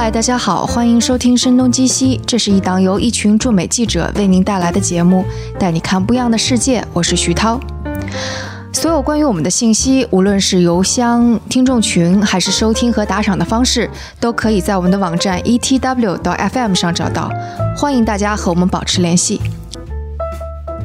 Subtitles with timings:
[0.00, 5.24] 嗨，大家好，欢迎收听《声东击西》，这是一档由一群驻美记者为您带来的节目，
[5.58, 6.86] 带你看不一样的世界。
[6.92, 7.58] 我是徐涛。
[8.72, 13.90] 所有关于我们的信息，无论是邮箱、听众群，还是收听和打赏的方式，
[14.20, 17.28] 都可以在我们的网站 etw 到 fm 上找到。
[17.76, 19.40] 欢迎大家和我们保持联系。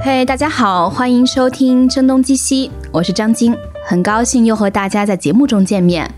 [0.01, 3.55] 嘿，大家好，欢迎收听《声东击西》，我是张晶，
[3.85, 6.09] 很高兴又和大家在节目中见面。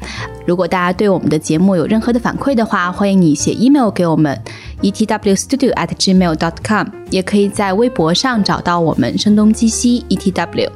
[0.46, 4.40] 如果大家对我们的节目有任何的反馈的话，欢迎你写 email 给我们
[4.82, 10.70] etwstudio@gmail.com，也可以在微博上找到我们“声东击西 ETW”。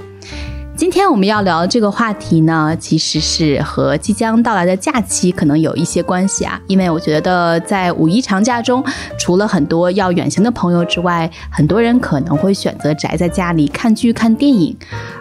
[0.79, 6.57] 今天我们要聊的这个话题呢，其实是和即将到来的假期可能有一些关系啊。
[6.67, 8.81] 因为我觉得在五一长假中，
[9.17, 14.73] 除了很多要远行的朋友之外，很多人可能会选择宅在家里看剧、看电影。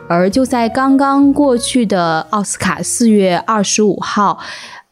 [0.08, 4.38] 而就在刚刚过去的奥斯卡四月二十五号。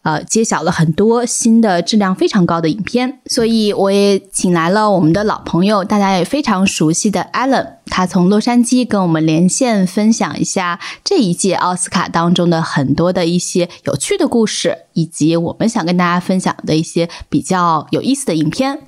[0.06, 18.78] 呃，揭晓了很多新的质量非常高的影片，所以我也请来了我们的老朋友，大家也非常熟悉的 Alan，他从洛杉矶跟我们连线，分享一下这一届奥斯卡当中的很多的一些有趣的故事，以及我们想跟大家分享的一些比较有意思的影片。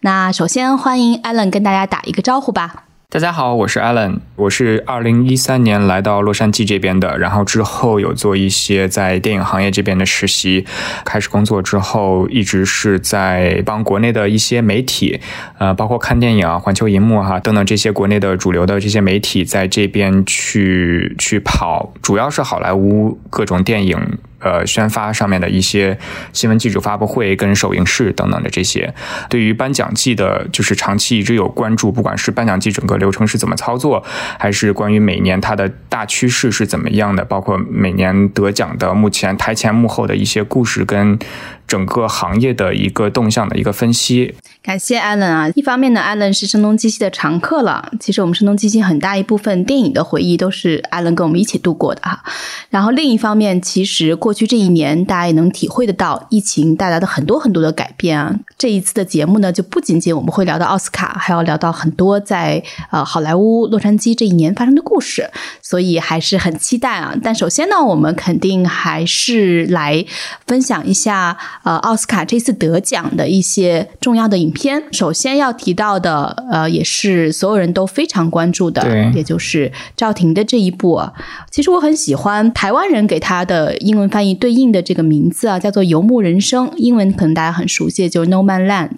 [0.00, 2.83] 那首先欢迎 Alan 跟大家打一个招呼吧。
[3.14, 10.66] 大家好，我是 Alan，我是二零一三年来到洛杉矶这边的，然后之后有做一些在电影行业这边的实习，
[11.04, 15.20] 开始工作之后一直是在帮国内的一些媒体，
[15.58, 23.96] 呃，包括看电影啊、环球银幕哈等等这些国内的主流的这些媒体在这边去去跑，主要是好莱坞各种电影。
[24.40, 25.98] 呃，宣发上面的一些
[26.32, 28.94] 新闻记者发布会跟首映式等等的这些，
[29.30, 34.04] 对于颁奖季的，就是长期一直有关注，不管是颁奖季整个流程是怎么操作，
[34.38, 41.18] 还是关于每年它的大趋势是怎么样的，包括每年得奖的目前台前幕后的一些故事跟。
[41.66, 44.34] 整个行业的一个动向的一个分析。
[44.64, 45.46] 感谢艾伦啊！
[45.54, 47.92] 一方面呢，艾伦是声东击西的常客了。
[48.00, 52.24] 其实我们声东击西很大一部分电影的回忆都是艾伦跟我们一起度过的哈。
[52.70, 58.34] 然后另一方面，其实过去这一年，大家也能体会得到疫情带来的很多很多的改变啊。
[58.56, 65.28] 这一次的节目呢，就不仅仅我们会聊到奥斯卡，还要聊到很多在呃好莱坞洛杉矶这一年发生的故事，
[65.60, 67.14] 所以还是很期待啊。
[67.22, 70.02] 但首先呢，我们肯定还是来
[70.46, 71.36] 分享一下。
[71.64, 81.02] 呃，奥斯卡这次得奖的一些重要的影片，首先要提到的，呃，也是所有人都非常关注的，也就是赵婷的这一部。
[81.50, 88.88] 其实我很喜欢台湾人给他的英文翻译对应的这个名字啊，叫做《游牧人生》，英文可能大家很熟悉，就是《No Man Land》。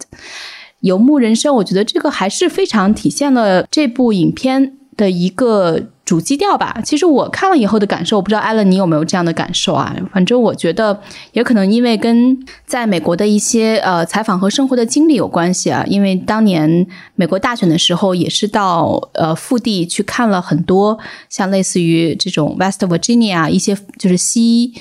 [0.80, 5.88] 游牧人生，我觉得这个还是非常体现了这部影片的一个。
[6.06, 9.94] 主基调吧，其实我看了以后的感受，我不知道艾伦你有没有这样的感受啊？
[10.12, 10.98] 反正我觉得
[11.32, 15.84] 也可能因为跟在美国的一些呃采访和生活的经历有关系啊。
[15.88, 16.86] 因为当年
[17.16, 20.96] 美国大选的时候，也是到呃腹地去看了很多
[21.28, 24.72] 像类似于这种 West Virginia 一些就是西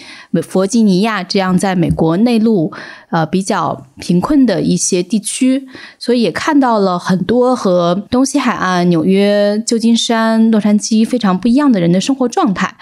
[0.43, 2.71] 弗吉尼亚这样在美国内陆。
[3.15, 5.65] 呃，比较贫困的一些地区，
[5.97, 12.75] 所以也看到了很多和东西海岸、纽约、旧金山、洛杉矶非常不一样的人的生活状态。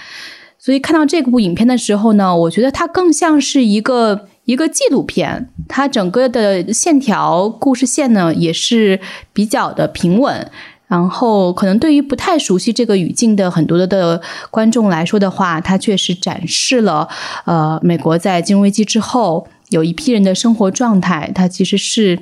[0.58, 9.00] 所以看到这部影片的时候呢，我觉得它更像是一个一个纪录片，它整个的线条、故事线呢也是
[9.34, 10.50] 比较的平稳。
[10.88, 17.08] 然后，可能对于不太熟悉这个语境的很多的观众来说的话，它确实展示了
[17.46, 19.48] 呃，美国在金融危机之后。
[19.74, 22.20] 有一批人的生活状态，他其实是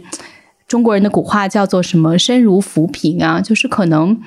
[0.67, 4.19] 中国人的古话叫做什么“身如浮萍”啊，就是可能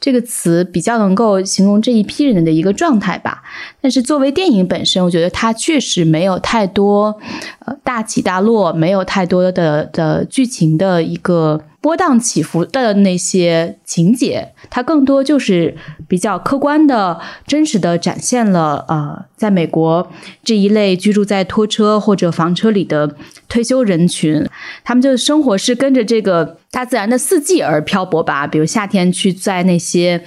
[0.00, 3.42] 这个词比较能够形容这一批人的一个状态吧。
[3.80, 7.18] 但是作为电影本身，我觉得它确实没有太多
[7.66, 11.62] 呃大起大落，没有太多的的剧情的一个。
[11.82, 15.74] 波荡起伏的那些情节，它更多就是
[16.06, 20.06] 比较客观的、真实的展现了呃，在美国
[20.44, 23.16] 这一类居住在拖车或者房车里的
[23.48, 24.46] 退休人群，
[24.84, 28.46] 他们就生活是跟着这个大自然的四季而漂泊吧。
[28.46, 30.22] 比如夏天去在那些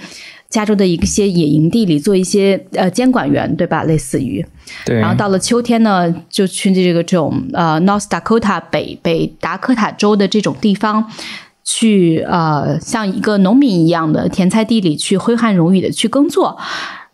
[0.50, 3.84] 加州的一些野营地里做一些呃监管员，对吧？
[3.84, 4.46] 类似于，
[4.86, 4.98] 对。
[4.98, 11.10] 然后到了秋天呢，就去这个这种呃 North Dakota 北北达科塔州的这种地方。
[11.66, 16.58] 去呃，像一个农民一样的田菜地里去挥汗如雨的去耕作，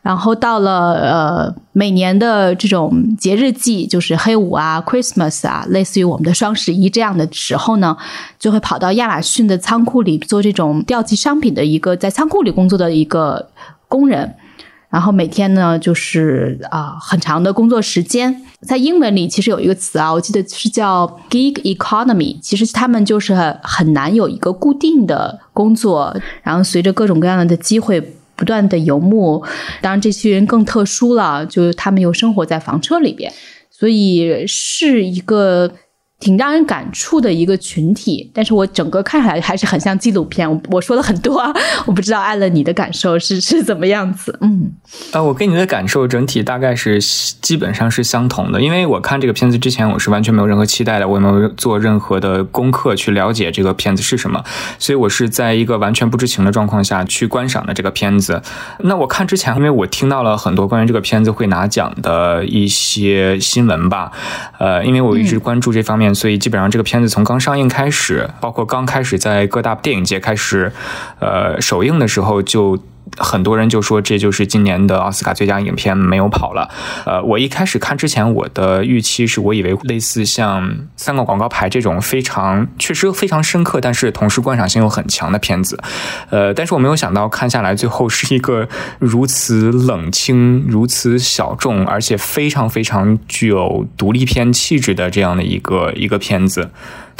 [0.09, 7.95] 然后到了呃每年的这种节日季，就是黑五啊、Christmas 啊，类似于我们的双十一这样的时候呢，
[8.39, 13.51] 就会跑到亚马逊的仓库里做这种调集商品的一个在仓库里工作的一个
[13.87, 14.33] 工人。
[14.89, 18.41] 然后每天呢就是啊、很长的工作时间。
[18.61, 28.15] 在英文里其实有一个词啊，我记得是叫 gig economy，其实他们就是很很难有一个固定的工作，然后随着各种各样的机会。
[28.39, 29.43] 不断的游牧，
[29.81, 33.29] 当然这些人更特殊了，就是他们又生活在房车里边，
[33.69, 35.69] 所以是一个
[36.19, 38.29] 挺让人感触的一个群体。
[38.33, 40.49] 但是我整个看下来还是很像纪录片。
[40.49, 41.51] 我我说了很多啊，
[41.85, 44.37] 我不知道艾伦你的感受是是怎么样子？
[44.41, 44.71] 嗯，
[45.11, 46.99] 呃，我跟你的感受整体大概是
[47.41, 54.43] 基本上是相同的，因为我看这个片子之前，我是完全没有任何期待的，我也没有做任何的功课去了解这个片子是什么，
[54.77, 58.41] 所以我是在一个完全不知情的状况下去观赏的这个片子。
[58.79, 64.11] 那我看之前，因为我听到了很多关于这个片子会拿奖的一些新闻吧，
[64.57, 70.71] 呃，因为我一直关注这方面，所以基本上这个片子从刚上映开始，包括刚开始在各大电影节开始，
[71.19, 72.77] 呃，首映的时候就。
[73.17, 76.69] 很多人就说这就是今年的奥斯卡最佳影片没有跑了。
[77.05, 85.79] 呃，我一开始看之前，我的预期是我以为类似像三个广告牌这种非常确实非常深刻，但是同时观赏性又很强的片子。
[86.29, 88.67] 呃，但是我没有想到看下来最后是一个
[88.99, 96.69] 如此冷清、如此小众，而且非常非常具有独立片气质的这样的一个一个片子。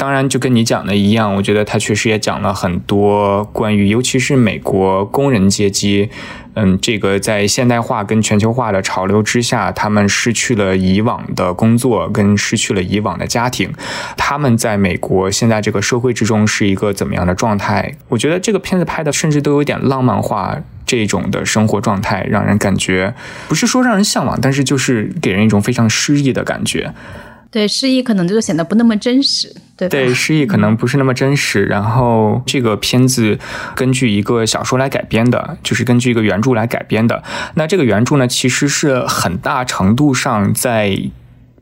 [0.00, 6.08] 当然，就跟你讲的一样，我觉得他确实也讲了很多关于，尤其是美国工人阶级，
[6.54, 13.70] 嗯，这个在现代化跟全球化的潮流之下，他们失去了以往的工作，跟失去了以往的家庭，
[14.16, 17.94] 他们在美国现在这个社会之中是一个怎么样的状态？
[18.08, 20.56] 我觉得这个片子拍的甚至都有点浪漫化。
[20.86, 23.14] 这种的生活状态让人感觉
[23.46, 26.92] 不是说让人向往，但是就是给人一种非常诗意的感觉。
[27.50, 29.90] 对，失忆可能就显得不那么真实，对吧？
[29.90, 31.64] 对，诗意可能不是那么真实。
[31.64, 33.38] 然后这个片子
[33.74, 37.22] 根据一个小说来改编的，就是根据一个原著来改编的。
[37.54, 40.96] 那这个原著呢，其实是很大程度上在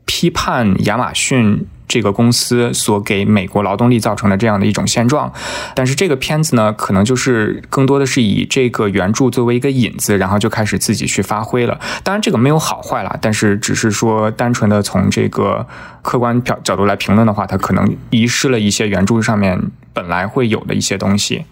[0.05, 1.65] 批判亚马逊。
[1.89, 5.33] 这个公司所给美国劳动力造成的这样的一种现状，
[5.75, 11.79] 但是这个片子呢，可能就是更多的是以这个原著作为一个引子，然后就开始自己去发挥了。
[12.03, 15.67] 当然，这个没有好坏啦，但是只是说单纯的从这个
[16.03, 19.59] 客观角角度来评论的话，它可能遗失了一些原著上面
[19.91, 21.43] 本来会有的一些东西。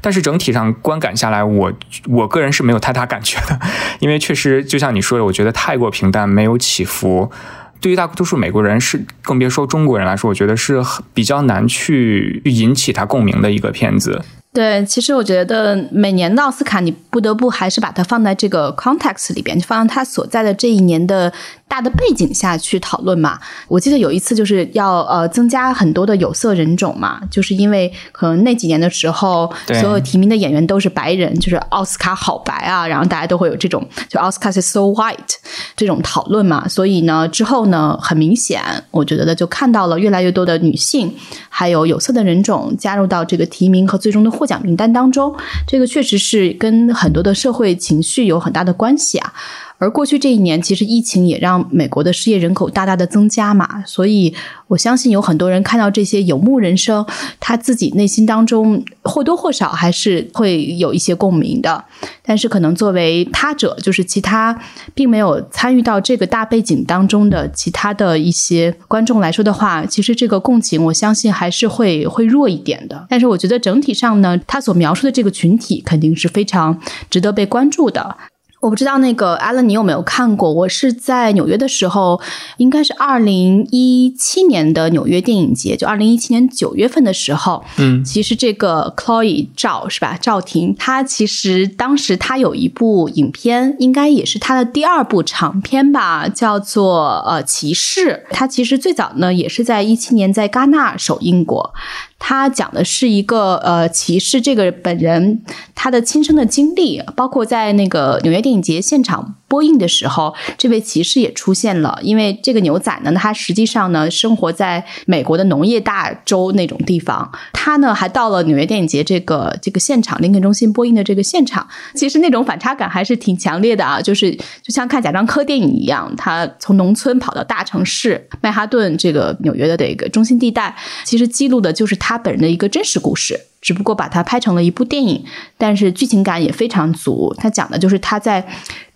[0.00, 1.72] 但是整体上观感下来，我
[2.08, 3.56] 我个人是没有太大感觉的，
[4.00, 7.30] 因为确实就像你说的，我觉得太过平淡，没有起伏。
[7.80, 10.82] 对于大多数美国人是，更别说中国人来说，我觉得是
[11.14, 14.22] 比较难去引起他共鸣的一个片子。
[14.50, 21.32] 对，其实我觉得每年的奥斯卡，你不得不还是把它放在这个 context 里边，就放在它所在的这一年的
[21.68, 23.38] 大的背景下去讨论嘛。
[23.68, 35.36] 我记得有一次就是要呃增加很多的有色人种嘛，就是因为可能那几年的时候，所有提名的演员都是白人，就是奥斯卡好白啊，然后大家都会有这种就奥斯卡是 so white
[35.76, 36.66] 这种讨论嘛。
[36.66, 41.14] 所以呢，之后呢，很明显，我觉得就看到了越来越多的女性
[41.48, 45.34] 还有有色的人种加入到这个提名和最终的获奖名单当中，
[45.66, 49.32] 这个确实是跟很多的社会情绪有很大的关系啊。
[49.78, 54.34] 而过去这一年，其实疫情也让美国的失业人口大大的增加嘛，所以
[54.66, 57.06] 我相信有很多人看到这些游牧人生，
[57.38, 61.84] 他自己内心当中或多或少还是会有一些共鸣的。
[62.22, 64.60] 但是可能作为他者，就是其他
[64.94, 73.06] 并没有参与到这个大背景当中的其他的一些观众来说的话，其实这个共情，我相信还是会会弱一点的。
[73.08, 78.16] 但是我觉得整体上呢，他所描述的这个群体肯定是非常值得被关注的。
[78.60, 80.52] 我不知道那个 Alan，你有没有看过？
[80.52, 82.20] 我是在纽约的时候，
[82.56, 87.64] 应该是二零一七年的纽约电影节，就二零一七年九月份的时候。
[87.76, 90.18] 嗯，其实这个 Chloe 赵是吧？
[90.20, 98.24] 赵婷，她其实当时她有一部影片，应该也是她的第二部长片吧，叫做呃《骑士》。
[98.34, 101.72] 她其实最早呢，也是在一七年在戛纳首映过。
[102.18, 105.42] 他讲的是一个呃骑士这个本人
[105.74, 111.98] 他的亲身的经历，包括在那个纽约电影节现场播映的时候，这位骑士也出现了。
[112.02, 132.08] 因为这个牛仔呢，他实际上呢生活在美国的农业大州那种地方，他呢还到了纽约电影节这个这个现场林肯中心播映的这个现场，其实那种反差感还是挺强烈的啊，就是就像看贾樟柯电影一样，他从农村跑到大城市曼哈顿这个纽约的这个中心地带，其实记录的就是他。
[132.08, 135.24] 他本人的一个真实故事，只不过把它拍成了一部电影，
[135.56, 137.34] 但是剧情感也非常足。
[137.36, 138.46] 他讲的就是他在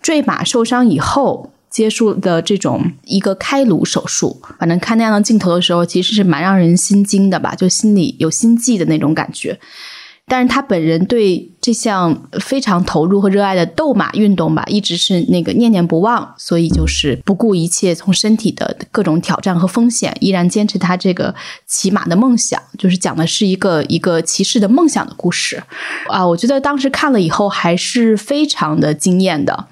[0.01, 4.41] 坠马受伤以后接受的这种一个开颅手术。
[4.59, 9.59] 反正看那样的镜头的时候，其实是蛮让人心惊的吧，就心里有心悸的那种感觉。
[10.25, 21.35] 但是他本人对这项非常投入和热爱的斗马运动吧，一直是那个念念不忘，所以就是不顾一切，从身体的各种挑战和风险，依然坚持他这个
[21.67, 22.59] 骑马的梦想。
[22.79, 25.61] 就是讲的是一个一个骑士的梦想的故事
[26.07, 26.25] 啊！
[26.25, 29.67] 我觉得当时看了以后还是非常的惊艳的，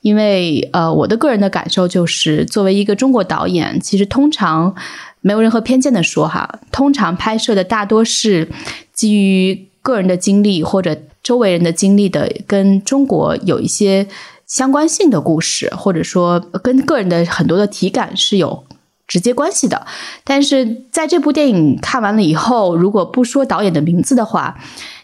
[0.00, 4.74] 因为呃，我的个人的感受就是，作为一个中国导演，其实通常
[5.20, 8.50] 没有任何偏见的说哈，通常拍摄的大多是
[8.92, 9.69] 基于。
[9.82, 14.06] 个人的经历或者周围人的经历的，跟中国有一些
[14.46, 18.64] 相关性的故事，或者说跟个人的很多的体感是有
[19.06, 19.86] 直接关系的。
[20.24, 24.58] 但是在这部电影看完了以后，如果不说导演的名字的话。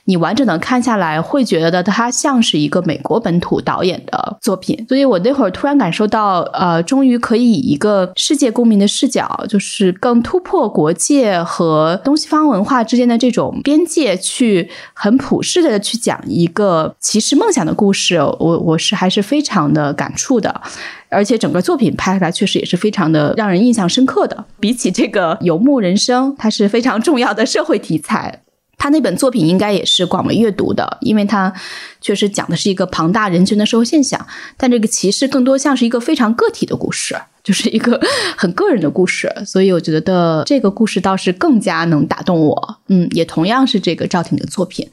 [0.07, 18.17] 你完整的看下来，会觉得它像是一个美国本土导演的作品，所以我那会儿突然感受到，呃，终于可以以一个世界公民的视角，就是更突破国界和东西方文化之间的这种边界，去很普世的去讲一个骑士梦想的故事。
[18.17, 20.61] 我我是还是非常的感触的，
[21.09, 24.45] 而且整个作品拍下来确实也是非常的让人印象深刻的。
[24.61, 28.43] 比起这个游牧人生，它是非常重要的社会题材。
[28.79, 31.53] 他那本作品应该也是广为阅读的，因为他
[32.01, 34.25] 确实讲的是一个庞大人群的社会现象。
[34.57, 38.01] 但这个歧视更多像是一个非常个体的故事， 就是一个
[38.37, 39.33] 很个人的故事。
[39.45, 42.79] 所以我觉得这个故事倒是更加能打动我。
[42.89, 44.89] 嗯，也同样是这个赵婷的作品。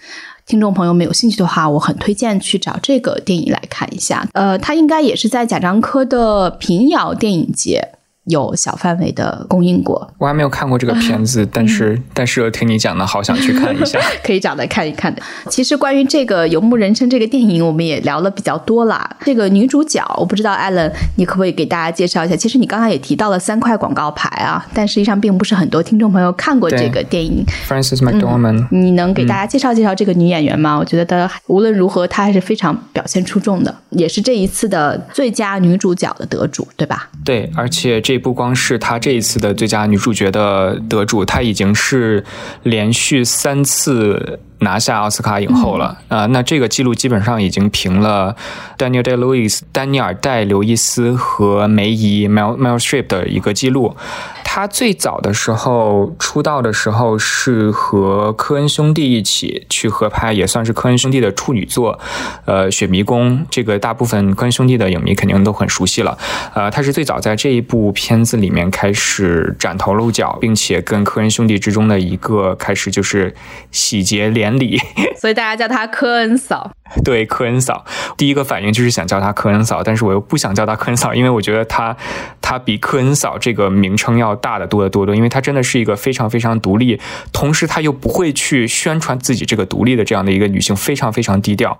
[0.45, 4.27] 听众朋友们有兴趣的话，我很推荐去找这个电影来看一下。
[4.33, 7.93] 呃，他应该也是在贾樟柯的平遥电影节。
[8.25, 15.21] 有小范围的供应过，我还没有看过这个片子，但是但是听你讲的好想去看一下， 可以找来看一看的。
[15.49, 19.17] 其实关于这个《游牧人生》这个电影，我们也聊了比较多啦。
[19.25, 22.35] 这个女主角，我不知道艾伦，你可不可以给大家介绍一下？
[22.35, 27.43] 其实你刚才也提到了三块广告牌啊，但实际上并不是很多听众朋友看过这个电影。
[27.67, 30.77] Frances McDormand，你能给大家介绍介绍这个女演员吗？
[30.77, 37.09] 我觉得她无论如何，她还是非常表现出众的，也是这一次的最佳女主角的得主，对吧？
[37.25, 38.12] 对，而且这。
[38.13, 42.23] 这不光是她这一次的最佳女主角的得主，她已经是
[42.61, 46.25] 连续三次拿下奥斯卡影后了啊！
[46.27, 48.35] 那这个记录基本上已经平了
[48.77, 53.95] Daniel Day Lewis、丹尼尔戴刘易斯和梅姨 Mel Mel Strip 的一个记录。
[54.43, 61.99] 他最早的时候出道的时候是和科恩兄弟一起去合拍，也算是科恩兄弟的处女作，
[62.45, 66.15] 呃，《雪迷宫》这个大部分科恩兄弟的影迷肯定都很熟悉了。
[66.53, 73.33] 呃，他是最早在这一部片子里面开始崭头露角，并且跟科恩兄弟之中的一个开始就是
[73.71, 74.77] 喜结连理，
[75.19, 76.71] 所以大家叫他科恩嫂。
[77.03, 77.85] 对，科恩嫂，
[78.17, 81.95] 第一个反应就是想叫她科恩嫂，但是我又不想叫她科恩嫂，因为我觉得她，
[82.41, 86.99] 她比科恩嫂这个名称要大的多得多多，因为她真的是一个非常非常独立，
[87.31, 91.79] 同时她又不会去宣传自己这个独立的这样的一个女性，非常非常低调。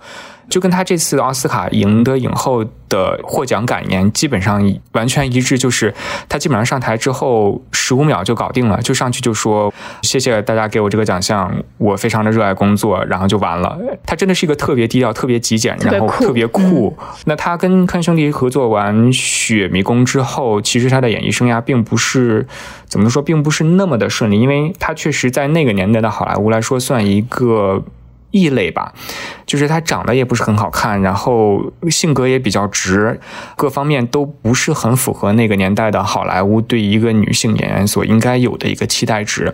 [0.50, 5.93] 就跟他这次奥斯卡赢得影后的获奖感言基本上完全一致，就是
[6.27, 13.79] 他基本上上台之后十五秒就搞定了，就上去就说谢谢大家给我这个奖项，我非常的热爱工作，然后就完了。
[14.05, 16.95] 他真的是一个特别低调、特别极简，然后特别酷。
[17.25, 22.48] 那他跟康兄弟合作完《雪迷宫》之后，其实他的演艺生涯并不是
[22.88, 27.83] 怎么说，并不是那么的顺利，因为他确实在那个年代的好莱坞来说算一个。
[28.33, 28.91] 异类吧，
[29.45, 33.19] 就是她长得也不是很好看，然后性格也比较直，
[33.55, 39.53] 各方面都不是很符合那个年代的好莱坞对一个女性演员所应该有的一个期待值。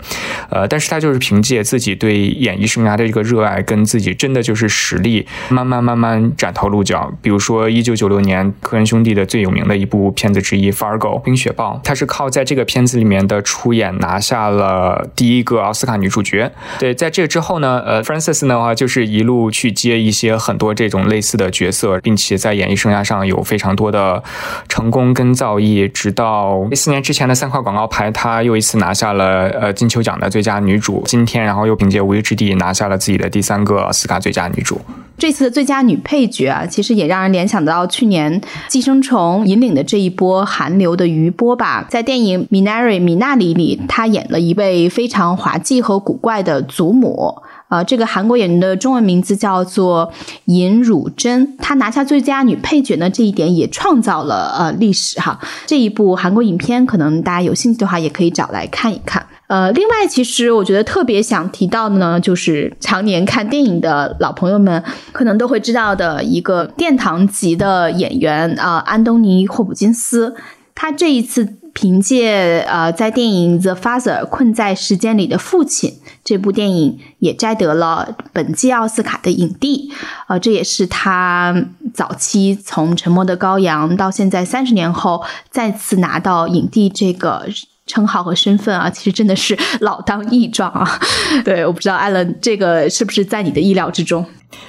[0.50, 7.12] 呃，但是她就是凭借自己对演艺生涯的一个热爱，跟自己真的就是实力，慢慢慢慢崭头露角。
[7.22, 16.50] 比如说，一九九六年科恩兄弟的最有名的一部片子之一《Fargo》冰雪暴，她是靠在这个片子里面的出演拿下了第一个奥斯卡女主角。
[16.80, 18.69] 对，在这之后呢，呃，Frances 呢。
[18.74, 24.24] 就是一路去接一些很多这种类似的角色，并且在演艺生涯上有非常多的
[24.68, 25.90] 成功跟造诣。
[25.92, 31.04] 直到一四年之前的三块广告牌，她又一次拿下了呃金球奖的最佳女主。
[31.06, 34.80] 今天，然后又凭借《无依之地》拿下了自己的第三个奥斯卡最佳女主。
[35.18, 41.86] 这次的最佳女配角啊，其实也让人联想到去年《寄生虫》引领的这一波韩流的余波吧。
[41.90, 47.36] 在电影《米娜瑞米娜里》里，她演了一位非常滑稽和古怪的祖母。
[47.70, 50.12] 呃，这个韩国演员的中文名字叫做
[50.46, 55.40] 尹汝贞，她拿下最佳女配角呢，这一点也创造了呃历史哈。
[55.68, 59.24] 这一部韩国影片，可能大家有兴趣的话，也可以找来看一看。
[59.46, 70.36] 呃，另外，其实我觉得特别想提到的呢，就是常年看电影的老朋友们可能都会知道的一个殿堂级的演员啊，安东尼·霍普金斯，
[70.74, 71.56] 他这一次。
[71.80, 75.94] 凭借呃在电影《The Father》困在时间里的父亲
[76.26, 79.90] 这部电影，也摘得了本届奥斯卡的影帝。
[80.28, 81.56] 呃，这也是他
[81.94, 87.46] 早期从《沉默的羔羊》到现在三十年后再次拿到影帝这个。
[87.88, 91.00] 称号和身份啊，其实真的是老当益壮啊。
[91.44, 94.24] 对，我不知道艾伦这个是不是在你的意料之中。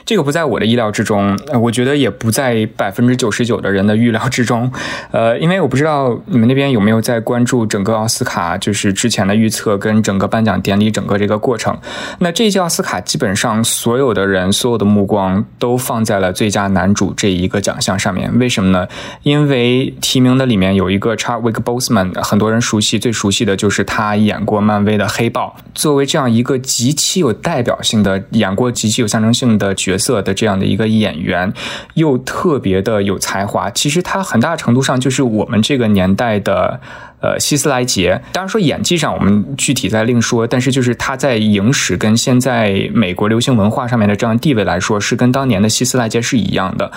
[0.04, 4.70] 这个不在我的意料之中，呃我觉得也不在百分之九十九的人的预料之中。
[5.10, 11.78] 呃，因为我不知道你们那边有没有在关注整个奥斯卡，就是之前的预测跟整个颁奖典礼整个这个过程。
[12.18, 18.30] 那这届奥斯卡基本上所有的人所有的目光都放在了最佳男主这一个奖项上面。
[18.38, 18.86] 为什么呢？
[19.22, 25.56] 因为提名的里面有一个 Chadwick Boseman，很多人熟悉，最熟悉的就是他演过漫威的黑豹。
[25.74, 29.69] 作为这样一个极其有代表性的，演过极其有象征性的。
[29.74, 31.52] 角色的这样的一个演员，
[31.94, 33.70] 又特别的有才华。
[33.70, 36.80] 其实他很大程度上就是我们这个年代的
[37.20, 38.20] 呃希斯莱杰。
[38.32, 46.90] 当然说演技上我们具体再另说，但是就是他在影史跟现在美国流行文化上面的这样地位来说，是跟当年的希斯莱杰是一样的，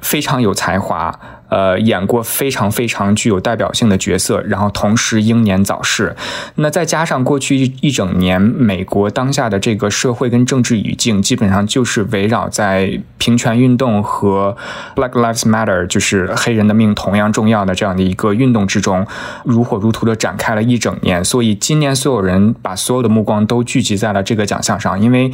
[0.00, 1.18] 非常有才华。
[1.48, 6.14] 呃，演过非常非常具有代表性的角色，然后同时英年早逝。
[6.56, 14.54] 那再加上过去一整年，美国当下的这个社会跟政治语境，基本上就是围绕在平权运动和
[14.94, 19.06] Black Lives Matter，就是黑人的命同样重要的这样的一个运动之中，
[19.42, 21.22] 如火如荼的展开了一整年。
[21.22, 25.30] 所以今年所有人把所有的目光都聚集在了这个奖项上，因为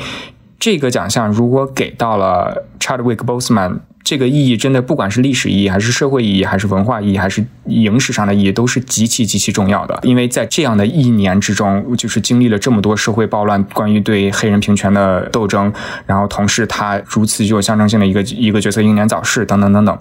[0.58, 3.78] 这个奖项如果给到了 Chadwick Boseman。
[4.04, 9.98] 这个意义真的，不管是历史意义，还是社会意义，还是文化意义，还是影史上的意义，都是极其极其重要的。
[10.02, 15.72] 因为在这样的一年之中，就是经历了这么多社会暴乱，关于对黑人平权的斗争，
[16.04, 19.98] 然后同时他如此具有象征性的一个一个角色英年早逝，等等等等。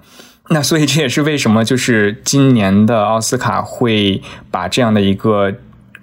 [0.53, 5.53] 那所以这也是为什么，就是今年的奥斯卡会把这样的一个。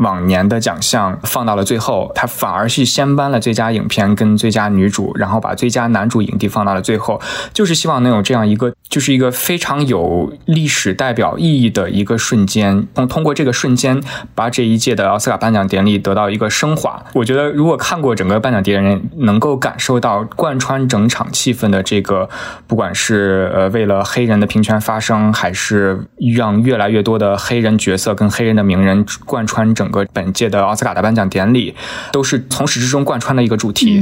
[0.01, 7.21] 往年的奖项放到了最后，他反而是先颁了最佳影片跟最佳女主，然后把最佳男主影帝放到了最后，
[7.53, 14.03] 就是希望能有这样一个，就是一个非常有历史代表意义的一个瞬间，通通过这个瞬间
[14.35, 17.05] 把这一届的奥斯卡颁奖典礼得到一个升华。
[17.13, 22.27] 我觉得如果看过整个颁奖典礼，能够感受到贯穿整场气氛的这个，
[22.67, 26.01] 不管是呃为了黑人的平权发声，还是
[26.35, 29.90] 让越来越多的黑人角色跟黑人的名人贯穿整。
[29.91, 31.75] 个本届的奥斯卡的颁奖典礼
[32.13, 34.01] 都是从始至终贯穿的一个主题，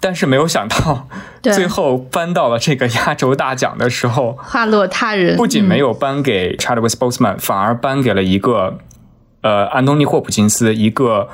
[0.00, 1.08] 但是没有想到
[1.42, 5.36] 最后颁到了这个压轴大奖的时候，花落他人。
[5.36, 8.78] 不仅没有颁给 Chadwick Boseman，反而颁给了一个
[9.42, 11.28] 呃安东尼霍普金斯，一个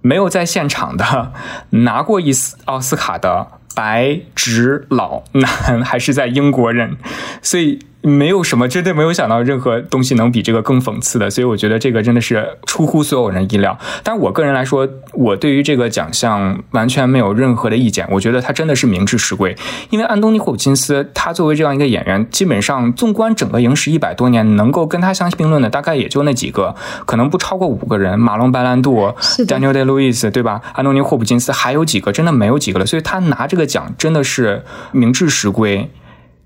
[0.00, 1.32] 没有在现场的
[1.70, 6.96] 拿过一次奥斯卡的白直老男，还是在英国人，
[7.40, 7.78] 所以。
[8.02, 13.78] 没有什么，真的没有想到任何东西能比这个更讽刺的，所以我觉得这个真的是出乎所有人意料。
[14.02, 18.06] 但是我个人来说，我对于这个奖项完全没有任何的意见。
[18.10, 19.56] 我觉得他真的是名至实归，
[19.90, 26.74] 因为安东尼霍普金斯他作为这样一个演员，基本上纵观整个影史一百多年，能够跟他相提并论的大概也就那几个，
[27.06, 28.18] 可能不超过五个人。
[28.18, 29.14] 马龙白兰度、
[29.46, 30.60] Daniel Day Lewis，对吧？
[30.72, 32.86] 安东尼霍普金斯还有几个，真的没有几个了。
[32.86, 35.88] 所以他拿这个奖真的是名至实归。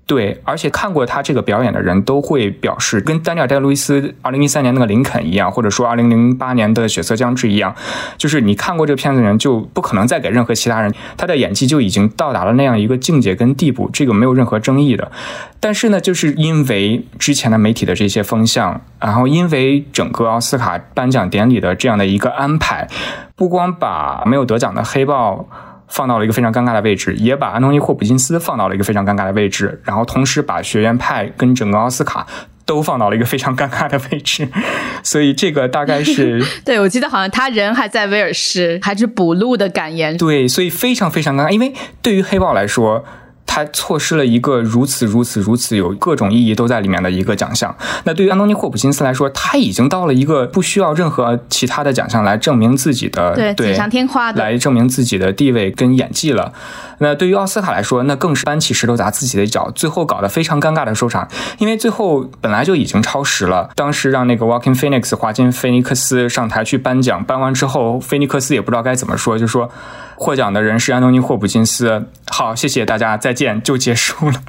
[0.07, 7.75] 对，而且看过他这个表演的人都会表示，跟丹尼尔·戴路易斯二零一三年那个林肯一样，或者说二零零八年的血色将至一样，
[8.17, 15.11] 就是你看过这个片子的人就不可能再给任何其他人，他的演技就已经到达了那样一个境界跟地步，这个没有任何争议的。
[15.59, 22.87] 但是呢，就是因为之前的媒体的这些风向，然后因为整个奥斯卡颁奖典礼的这样的一个安排，
[23.35, 25.49] 不光把没有得奖的黑豹。
[25.87, 32.27] 放到了一个非常尴尬的位置，也把安东尼·霍普金斯放到了一个非常尴尬的位置，然后同时把学院派跟整个奥斯卡
[32.65, 34.47] 都放到了一个非常尴尬的位置，
[35.01, 40.17] 所以这个大概是 对我记得好像他人还在威尔士，还是补录的感言。
[40.17, 43.05] 对，所以非常非常尴尬，因为对于黑豹来说。
[43.47, 47.75] 他错失了一个如此如此如此有各种意义都在里面的一个奖项。
[48.03, 56.53] 那对于安东尼·霍普金斯来说，他已经到了一个不需要任何其他的奖项来证明自己的对锦上添花的来证明自己的地位跟演技了。
[56.99, 61.27] 那对于奥斯卡来说，那更是搬起石头砸自己的脚，最后搞得非常尴尬的收场。
[61.57, 69.71] 因为最后本来就已经超时了，当时让那个 Walking Phoenix 华金菲尼克斯上台去颁奖，颁完之后，菲尼克斯也不知道该怎么说，就说。
[70.17, 72.07] 获奖的人是安东尼·霍普金斯。
[72.27, 74.41] 好，谢谢大家，再见，就结束了。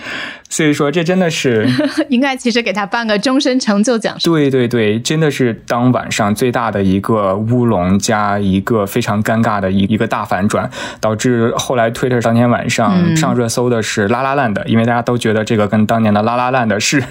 [0.48, 1.68] 所以说，这真的是
[2.08, 4.16] 应该其实给他颁个终身成就奖。
[4.22, 17.02] 对对对，真的是当晚上最大的一个乌龙加一个非常尴尬的一一个大反转，导致后来 Twitter 当天晚上上热搜的是拉拉烂的，因为大家都觉得这个跟当年的拉拉烂的是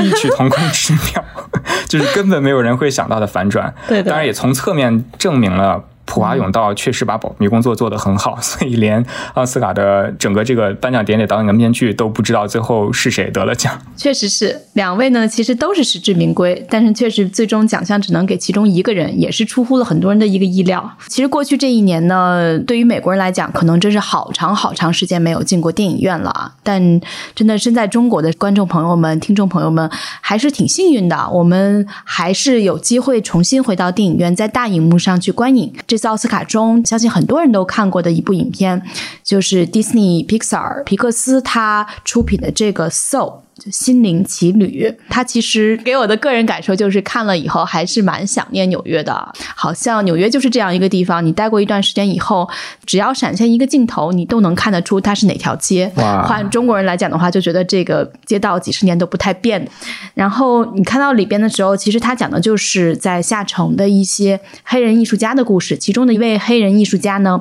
[0.00, 1.24] 异曲同工之妙。
[1.88, 3.74] 就是根本没有人会想到的反转。
[3.88, 5.84] 对的当然也从侧面证明了。
[6.06, 13.78] 普华永道确实把保密工作做得很好， 所以连奥斯卡的整个这个颁奖典礼导演的面具都不知道最后是谁得了奖。
[13.96, 20.90] 确实是两位呢，其实都是实至名归，但是确实最终奖项只能给其中一个人，也是出乎了很多人的一个意料。
[21.08, 26.52] 其实过去这一年呢，对于美国人来讲，可能真是好长好长时间没有进过电影院了啊。
[26.62, 27.00] 但
[27.34, 29.90] 真的身在中国的观众朋友们、听众朋友们，
[30.20, 35.72] 还是挺幸运的，我们还是有机会重新回到电影院，在大荧幕上去观影。
[35.86, 38.82] 这这次奥斯卡中，相信很多人都看过的一部影片，
[39.24, 43.30] 就是 Disney Pixar 皮克斯他出品的这个《Soul》。
[43.58, 52.46] 就心灵奇旅，它其实给我的个人感受就是看了以后还是蛮想念纽约的，好像纽约就是这样一个地方，你待过一段时间以后，
[52.84, 55.90] 只要闪现一个镜头，你都能看得出它是哪条街。
[55.96, 59.66] 换中国人来讲的话，就觉得这个街道几十年都不太变。
[60.12, 67.40] 然后你看到里边的时候，其实他讲的就是在下城的一些黑人艺术家的故事，其中的一位黑人艺术家呢，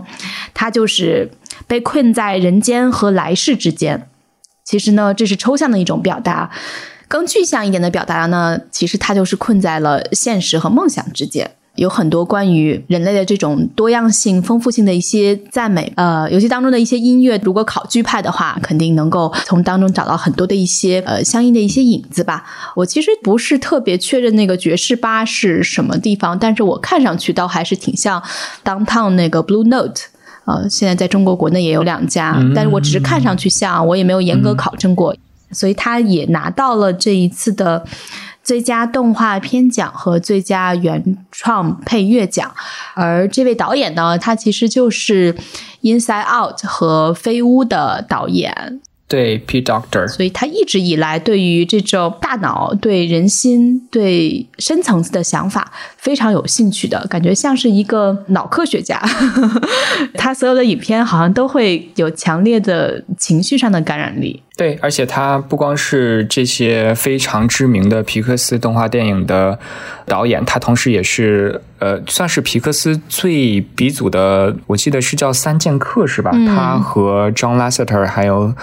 [0.54, 1.30] 他就是
[1.68, 4.08] 被困在人间和来世之间。
[4.66, 6.52] 其实呢，这是抽象的一种表达。
[7.08, 11.50] 更具象一点的表达呢，其实它就是困在了现实和梦想之间。
[11.76, 22.46] 有很多关于人类的这种多样性、丰富性的一些赞美，呃，游戏当中的一些音乐，如果考据派的话，肯定能够从当中找到很多的一些呃相应的一些影子吧。
[22.78, 28.24] 我其实不是特别确认那个爵士吧是什么地方，但是我看上去倒还是挺像
[28.64, 30.15] downtown 那个 Blue Note。
[30.46, 35.16] 呃，现在在中国国内也有两家，但是我只是看上去像，我也没有严格考证过，
[35.52, 37.84] 所以他也拿到了这一次的
[38.44, 42.54] 最佳动画片奖和最佳原创配乐奖。
[42.94, 45.34] 而这位导演呢，他其实就是
[45.82, 59.00] 《Inside Out》和《飞屋》的导演，对，P Doctor，所以他一直以来对于这种大脑、对人心、对深层次的想法非常有兴趣的感觉，像是一个脑科学家。
[60.18, 64.42] 他所有的影片好像都会有强烈的情绪上的感染力。
[64.58, 69.60] 对，而且他不光是这些非常知名的皮克斯动画电影的
[70.06, 76.32] 导演，他同时也是呃，算是皮克斯最鼻祖的，我记得是叫三剑客是吧？
[76.34, 78.54] 嗯他和 John Lasseter 还有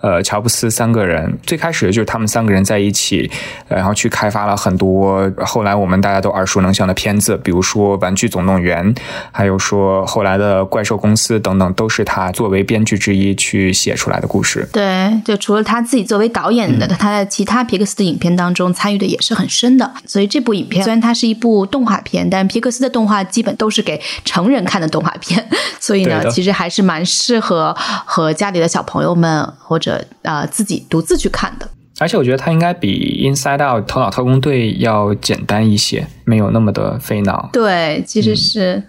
[0.00, 3.30] 呃乔布斯三个人，最开始就是他们三个人在一起，
[3.68, 8.94] 呃然后去开发了很多后来我们大家都耳熟能详的片子，比如说《玩具总动员》，
[9.30, 14.66] 还有说后来的怪兽公司等等，都是他作为编剧之一去写出来的故事。
[14.72, 19.92] 对，就除了他自己作为导演的，他在其他皮克斯的影片当中参与的也是很深的。
[20.06, 25.44] 所以这部影片虽然它是一部动画片，但皮克斯的动画基本都是给成人看的动画片，
[25.80, 27.74] 所以呢其实还是蛮适合
[28.06, 31.68] 和家里的小朋友们或者呃自己独自去看的。
[31.98, 37.50] 而且我觉得它应该比《Inside Out》头脑特工队要简单一些，没有那么的费脑。
[37.52, 38.82] 对，其实是。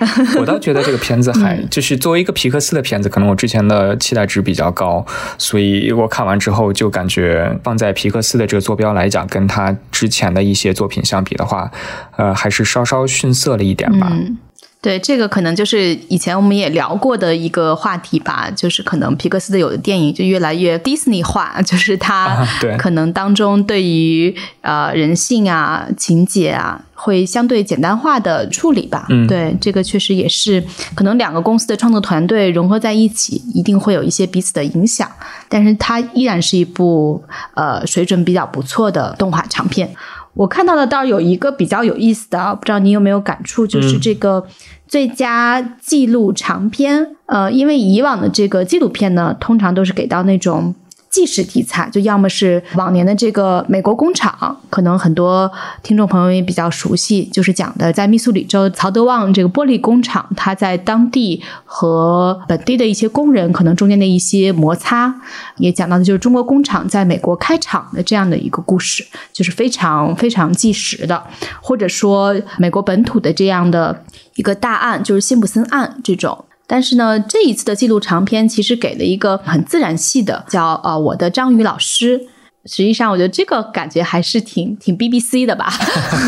[0.40, 5.04] 我倒觉得这个片子还就是作为一个皮克斯的片子，可能我之前的期待值比较高，
[5.38, 11.70] 所以我看完之后就感觉放在皮克斯的这个坐标来讲，跟他之前的一些作品相比的话，
[12.16, 14.08] 呃，还是稍稍逊色了一点吧。
[14.10, 14.38] 嗯，
[14.82, 22.46] 对，这个可能就是以前我们也聊过的一个话题吧，就是可能皮克斯的有的电影就越来越 Disney 化，就是它
[22.78, 26.82] 可能当中对于呃人性啊、情节啊。
[27.02, 30.62] 会相对简单化的处理吧，嗯对，这个确实也是
[30.94, 35.10] 可能两个公司的创作团队融合在一起，一定会有一些彼此的影响，
[35.48, 39.90] 但是它依然是一部呃水准比较不错的动画长片。
[40.34, 44.46] 我看到的倒有一个比较有意思的啊，不知道你有没有感触，就是嗯这个
[44.86, 47.16] 最佳纪录长片。
[47.26, 50.74] 呃，因为以往的这个纪录片呢，通常都是给到那种。
[51.10, 55.50] 纪实题材，就要么是往年的这个美国工厂，可能很多
[55.82, 65.12] 听众朋友也比较熟悉，就是讲的在密苏里州曹德旺这个玻璃工厂，它在当地和本地的一些工人可能中间的一些摩擦，
[65.56, 71.20] 也讲到的就是中国工厂在美国开厂的这样的一个故事，就是非常非常纪实的，
[71.60, 74.04] 或者说美国本土的这样的
[74.36, 76.44] 一个大案，就是辛普森案这种。
[76.72, 82.20] 但是呢，这一次的纪录长片其实给了一个很自然系的，叫呃我的章鱼老师。
[82.66, 85.72] 实际上，我觉得这个感觉还是挺挺 BBC 的吧，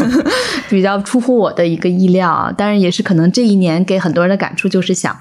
[0.68, 2.50] 比较出乎我的一个意料啊。
[2.50, 5.16] 当然，也是可能这一年给很多人的感触就是想，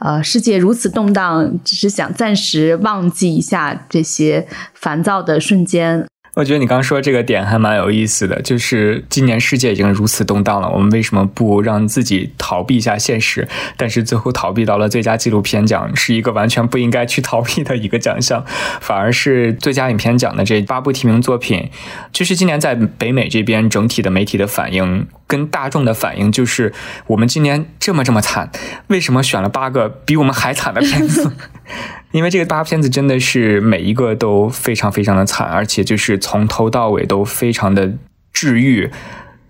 [0.00, 6.04] 呃，世界如此动荡，只是想暂时忘记一下这些烦躁的瞬间。
[6.40, 13.46] 我觉得你刚说这个点还蛮有意思的，就是今年世界已经如此动荡了，我们为什么不让自己逃避一下现实？
[13.76, 18.42] 但是最后逃避到了最佳纪录片奖，是一个完全不应该去逃避的一个奖项，
[18.80, 21.68] 反而是最佳影片奖的这八部提名作品，
[22.10, 26.72] 就是今年在北美这边整体的媒体的反应跟大众的反应，就是
[27.08, 28.50] 我们今年这么这么惨，
[28.86, 31.30] 为什么选了八个比我们还惨的片子？
[32.12, 37.92] 因为这个大片子真的是每一个都非常非常的惨，而且就是从头到尾都非常的
[38.32, 38.90] 治愈，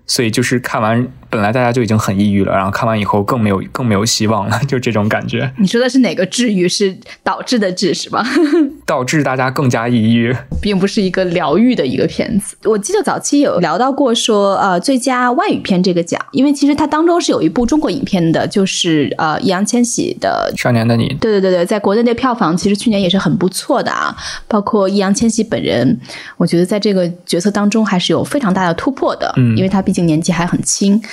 [0.06, 1.08] 所以就是看完。
[1.30, 5.50] 本来大家就已经很抑郁了，然后看完以后更没有更没有希望了， 就这种感觉。
[5.58, 6.68] 你说的是哪个治愈？
[6.68, 8.24] 是导致的治是吧？
[8.84, 12.56] 导致大家更加抑郁，并不是一个疗愈的一个片子。
[12.64, 21.08] 我记得早期有聊到过说，呃，最佳外语片这个奖，因为其实它当中是有一部中国影片的，就是呃易烊千玺的《少年的你》。
[21.18, 24.16] 对对对对，在国内的票房其实去年也是很不错的啊，
[24.48, 25.98] 包括易烊千玺本人，
[26.36, 31.00] 我觉得在这个角色当中还是有非常大的突破的，嗯，因为他毕竟年纪还很轻。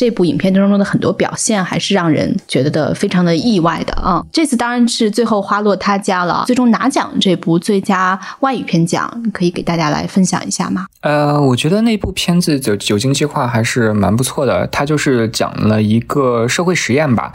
[0.00, 4.24] 这部影片当中的很多表现还是让人觉得的非常的意外的啊！
[4.32, 10.86] 这次当然是最后花落他家了，最终拿奖这部最佳外语片奖，可以给大家来分享一下吗？
[11.02, 17.30] 呃，我觉得那部片子《酒酒精计划》还是蛮不错的，它就是讲了一个社会实验吧，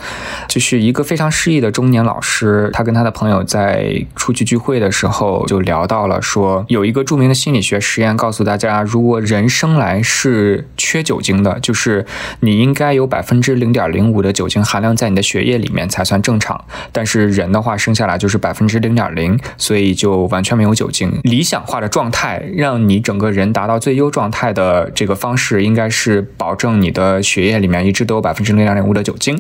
[0.47, 12.03] 就是一个非常失意的中年老师，他跟他的朋友在出去聚会的时候就聊到了，说有一个著名的心理学实验告诉大家，如果人生来是缺酒精的，就是
[12.39, 21.11] 你应该有百分之零点零五的酒精含量在你的血液里面才算正常，但是人的话生下来就是百分之零点零，所以就完全没有酒精。
[21.23, 29.39] 理想化的状态，让你整个人达到最优状态的这个方式，应该是保证你的血液里面一直都有百分之零点零五的酒精。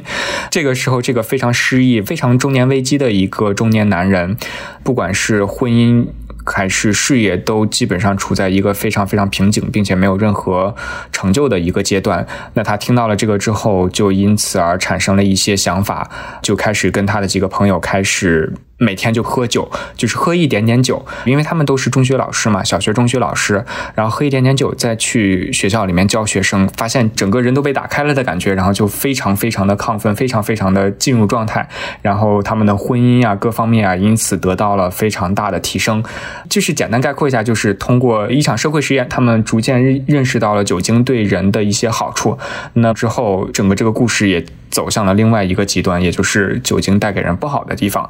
[0.49, 4.37] 这个时候，这个非常失意、非常中年危机的一个中年男人，
[4.83, 6.05] 不管是婚姻。
[6.45, 10.75] 还是事业都基本上处在一个非常非常瓶颈，并且没有任何
[11.11, 12.25] 成就的一个阶段。
[12.53, 16.09] 那他听到了这个之后，就因此而产生了一些想法，
[16.41, 18.53] 就开始跟他的几个朋友开始。
[18.77, 31.67] 每天就喝酒，就是喝一点点酒，因为他们都是中学老师嘛，小学、中学老师，然后喝一点点酒，再去学校里面教学生，发现整个人都被打开了的感觉，然后就非常非常的亢奋，非常非常的进入状态，
[32.01, 36.03] 然后他们的婚姻啊，各方面啊，因此得到了非常大的提升。
[36.49, 42.37] 就是简单概括一下，就是通过一场社会实验，他们逐渐认认识到了酒精对人的一些好处。
[42.73, 44.45] 那之后，整个这个故事也。
[44.75, 48.09] 走向了另外一个极端，也就是酒精带给人不好的地方。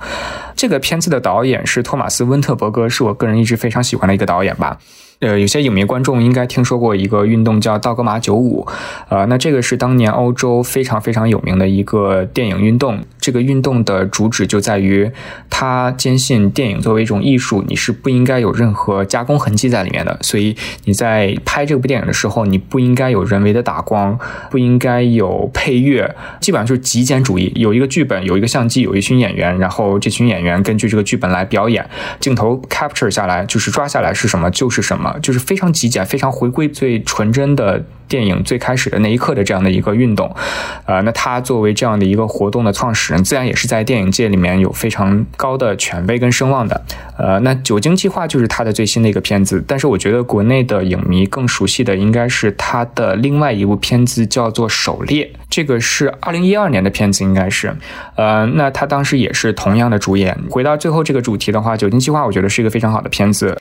[0.55, 4.79] 这个片子的导演是托马斯·温特伯格，是我个人一直非常喜欢的一个导演吧。
[5.19, 8.67] 呃，有些影迷观众应该听说过一个运动叫道格玛九五，
[9.09, 12.99] 呃，那这个是当年欧洲非常非常有名的一个电影运动。
[13.19, 15.09] 这个运动的主旨就在于，
[15.49, 20.15] 他坚信电影作为一种艺术，你是不应该有任何加工痕迹在里面的。
[20.21, 24.19] 所以你在拍这部电影的时候，你不应该有人为的打光，
[24.51, 27.51] 不应该有配乐，基本上就是极简主义。
[27.55, 35.04] 有一个剧本，有一个相机，有一群演员，然后这群演员根据这个剧本来表演，镜头 capture 下来就是抓下来是什么就是什么。
[35.05, 40.33] 啊就是非常极简、非常回归最纯真的电影最开始的那一刻的这样的一个运动，
[40.85, 46.81] 呃，那他作为这样的一个活动的创始人，自然也是在电影界里面有非常高的权威跟声望的。
[47.17, 57.75] 呃，那《酒精计划》就是他的最新的一个片子，但是我觉得国内的影迷更熟悉的应该是他的另外一部片子，叫做《狩猎》，这个是二零一二年的片子，应该是。
[58.15, 60.37] 呃，那他当时也是同样的主演。
[60.49, 63.57] 回到最后这个主题的话，《酒精计划》我觉得是一个非常好的片子。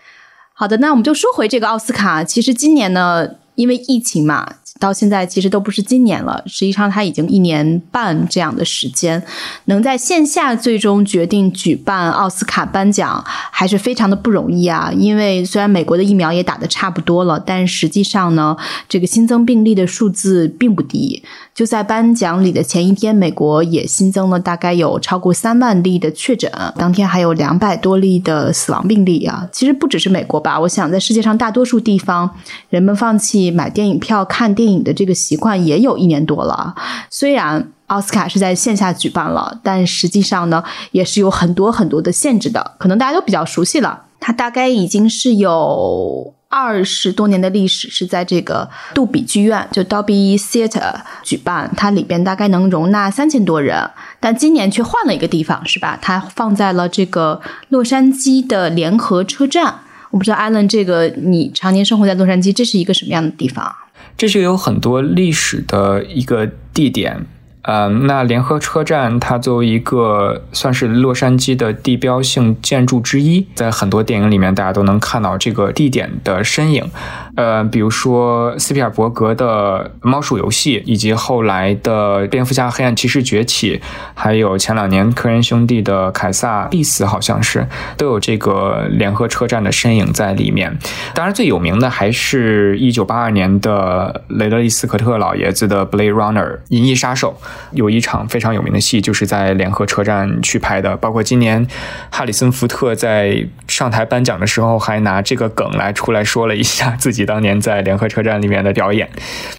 [0.57, 2.23] 好的，那我们就说回这个奥斯卡。
[2.23, 6.43] 其实今年呢，因为疫情嘛，到现在其实都不是今年了。
[6.47, 9.23] 实际上，它已经一年半这样的时间，
[9.67, 14.91] 能在线下最终决定举办奥斯卡颁奖，还是非常的不容易啊。
[14.93, 18.57] 因为虽然美国的疫苗也打的差不多了，但实际上呢，
[18.89, 21.23] 这个新增病例的数字并不低。
[21.55, 29.49] 就在颁奖礼的前一天，美国也新增了大概有超过三万例的确诊，当天还有两百多例的死亡病例啊。
[29.53, 32.29] 其实不只是美国吧，我想在世界上大多数地方，
[32.71, 36.74] 人们放弃买电影票看电电影的这个习惯也有一年多了。
[37.11, 42.72] 虽然奥斯卡是在线下举办了，但实际上呢，也是有很多很多的限制的。
[42.79, 46.33] 可能大家都比较熟悉了，它大概已经是有。
[46.57, 55.98] 二十多年的历史是在这个杜比剧院，就 Dolby Theater 举办，它里边大概能容纳三千多人，但今年却换了一个地方，是吧？
[56.00, 59.81] 它放在了这个洛杉矶的联合车站。
[60.12, 63.74] 我不知道 Allen，这个你常年生活在洛杉矶，这是一个什么样的地方？
[64.16, 67.27] 这就有很多历史的一个地点。
[67.66, 76.90] 嗯，那联合车站它作为一个算是洛杉矶的地标性建筑之一，在很多电影里面大家都能看到这个地点的身影。
[77.37, 83.79] 呃，比如说斯皮尔伯格的《猫鼠游戏》，以及后来的《蝙蝠侠：黑暗骑士崛起》，
[84.14, 90.79] 还有前两年科恩兄弟的《凯撒必死》，好像是都有这个联合车站的身影在里面。
[91.14, 97.37] 当然，最有名的还是一九八二年的雷德利·斯科特老爷子的《Blade Runner》《银翼杀手》。
[97.73, 100.97] 有一场非常有名的戏，就是在联合车站去拍的。
[100.97, 101.67] 包括今年
[102.11, 109.09] 哈里森福特在上台颁奖的时候，还拿这个梗来出来说了一下自己当年在联合车站里面的表演。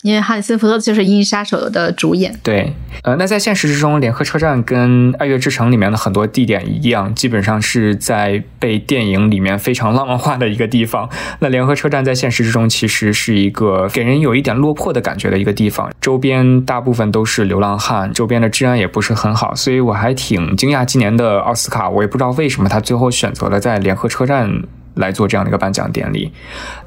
[0.01, 2.37] 因为哈里森福特就是《银翼杀手》的主演。
[2.43, 11.09] 对，呃，那在现实之中，联合车站跟《爱乐之城》里面的很多地点一样，基本上是在被电影里面非常浪漫化的一个地方。
[11.39, 17.84] 那联合车站在现实之中其实是一个给人有一点落魄的感觉的一个地方，周边大部分都是流浪汉。
[17.85, 24.49] 看周边的治安也不是很好，所以我还挺惊讶，今年的奥斯卡，我也不知道为什么他最后选择了在联合车站。
[24.95, 26.31] 来做这样的一个颁奖典礼，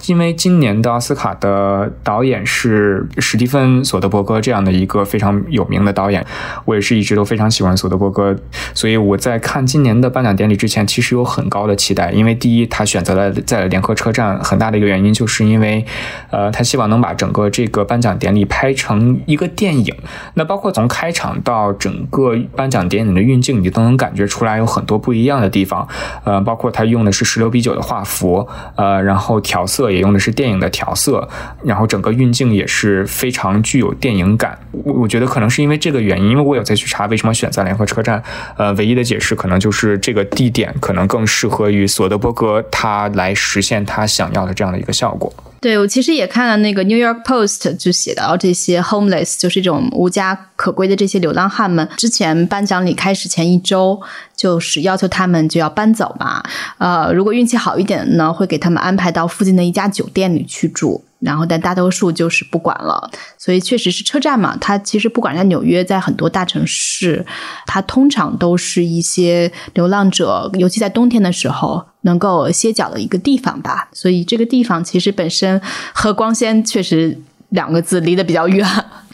[0.07, 6.25] 因为今年的奥斯卡的导演是史蒂芬·索德伯格这样的一个非常有名的导演，
[6.65, 8.35] 我也是一直都非常喜欢索德伯格，
[8.75, 12.11] 所以我在看今年的颁奖典礼之前，其实有很高的期待。
[12.11, 15.85] 因为第一，他选择了在联合车站，很大的一个原因就是因为，
[16.31, 19.95] 呃，他希望能把整个这个颁奖典礼拍成一个电影。
[20.35, 25.87] 那包括从开场到整个颁奖典礼的运镜，你都能感觉出来有很多不一样的地方。
[26.25, 27.98] 呃，包括他用的是十六比九的画。
[27.99, 31.29] 画幅，呃，然后调色也用的是电影的调色，
[31.65, 34.57] 然后整个运镜也是非常具有电影感。
[34.71, 38.23] 我我觉得可能是因为这个原因，因为我有再去查为什么选择联合车站，
[38.57, 45.33] 呃，唯一的解释可能就是这个地点可能更适合于索德伯格他来实现他想要的这样的一个效果。
[45.61, 54.01] 对我其实也看了那个 New York Post 就写到这些 homeless 就是这种无家可归的这些流浪汉们，之前颁奖礼开始前一周
[54.37, 56.43] 就是要求他们就要搬走嘛，
[56.79, 61.03] 呃，如果运气好一点呢，会给他们安排到附近的一家酒店里去住。
[61.21, 64.57] 然后，但大多数就是不管了，所以确实是车站嘛。
[64.61, 67.27] 它其实不管在纽约，在很多大城市，
[67.67, 73.89] 它通常都是一些流浪者，尤其在冬天的时候能够歇脚的一个地方吧。
[73.93, 75.61] 所以这个地方其实本身
[75.93, 78.65] 和光鲜确实两个字离得比较远。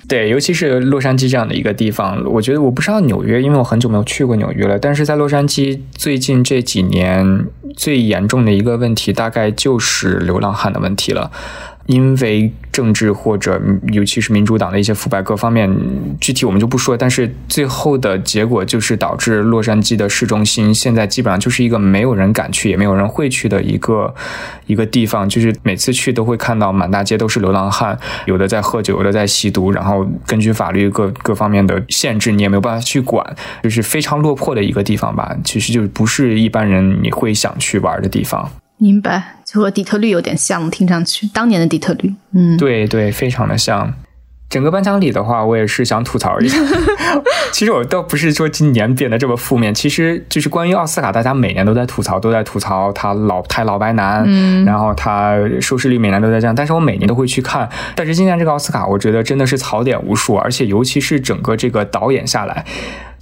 [0.07, 4.79] 对，尤其是洛杉矶这样的一个地方，我觉得我不知道纽约，因为我很久没有去过纽约了。
[4.79, 11.33] 但是在洛杉矶最近这几年最严重的一个问题，大概就是流浪汉的问题了。
[11.87, 13.61] 因为政治或者
[13.93, 15.71] 尤其是民主党的一些腐败各方面，
[16.21, 16.97] 具体我们就不说。
[16.97, 24.15] 但是最后的结果就是导致洛杉矶的市中心现在基本上就是一个没有人敢去，也没有人会去的一个
[24.67, 25.29] 一个地方。
[25.29, 29.71] 就是每次去都会看到满大街都是流浪汉，有的在喝酒，有的在吸毒。
[29.71, 33.25] 然后根据法律各各方面的限制，你也没有办法去管，
[33.63, 35.37] 就是非常落魄的一个地方吧。
[35.45, 38.51] 其实就不是一般人你会想去玩的地方。
[38.79, 43.93] 明白，就和底特律有点像，听上去当年的底特律，嗯，对对，非常的像。
[44.51, 46.59] 整个颁奖礼的话，我也是想吐槽一下。
[47.51, 57.69] 其实我倒不是说今年变得这么负面，其实就是关于奥斯卡，大家每年都在吐槽，都在吐槽他老太老白男，嗯，然后他收视率每年都在降，但是我每年都会去看。
[57.97, 62.65] 但是今年这个奥斯卡，我觉得真的是槽点无数，而且尤其是整个这个导演下来。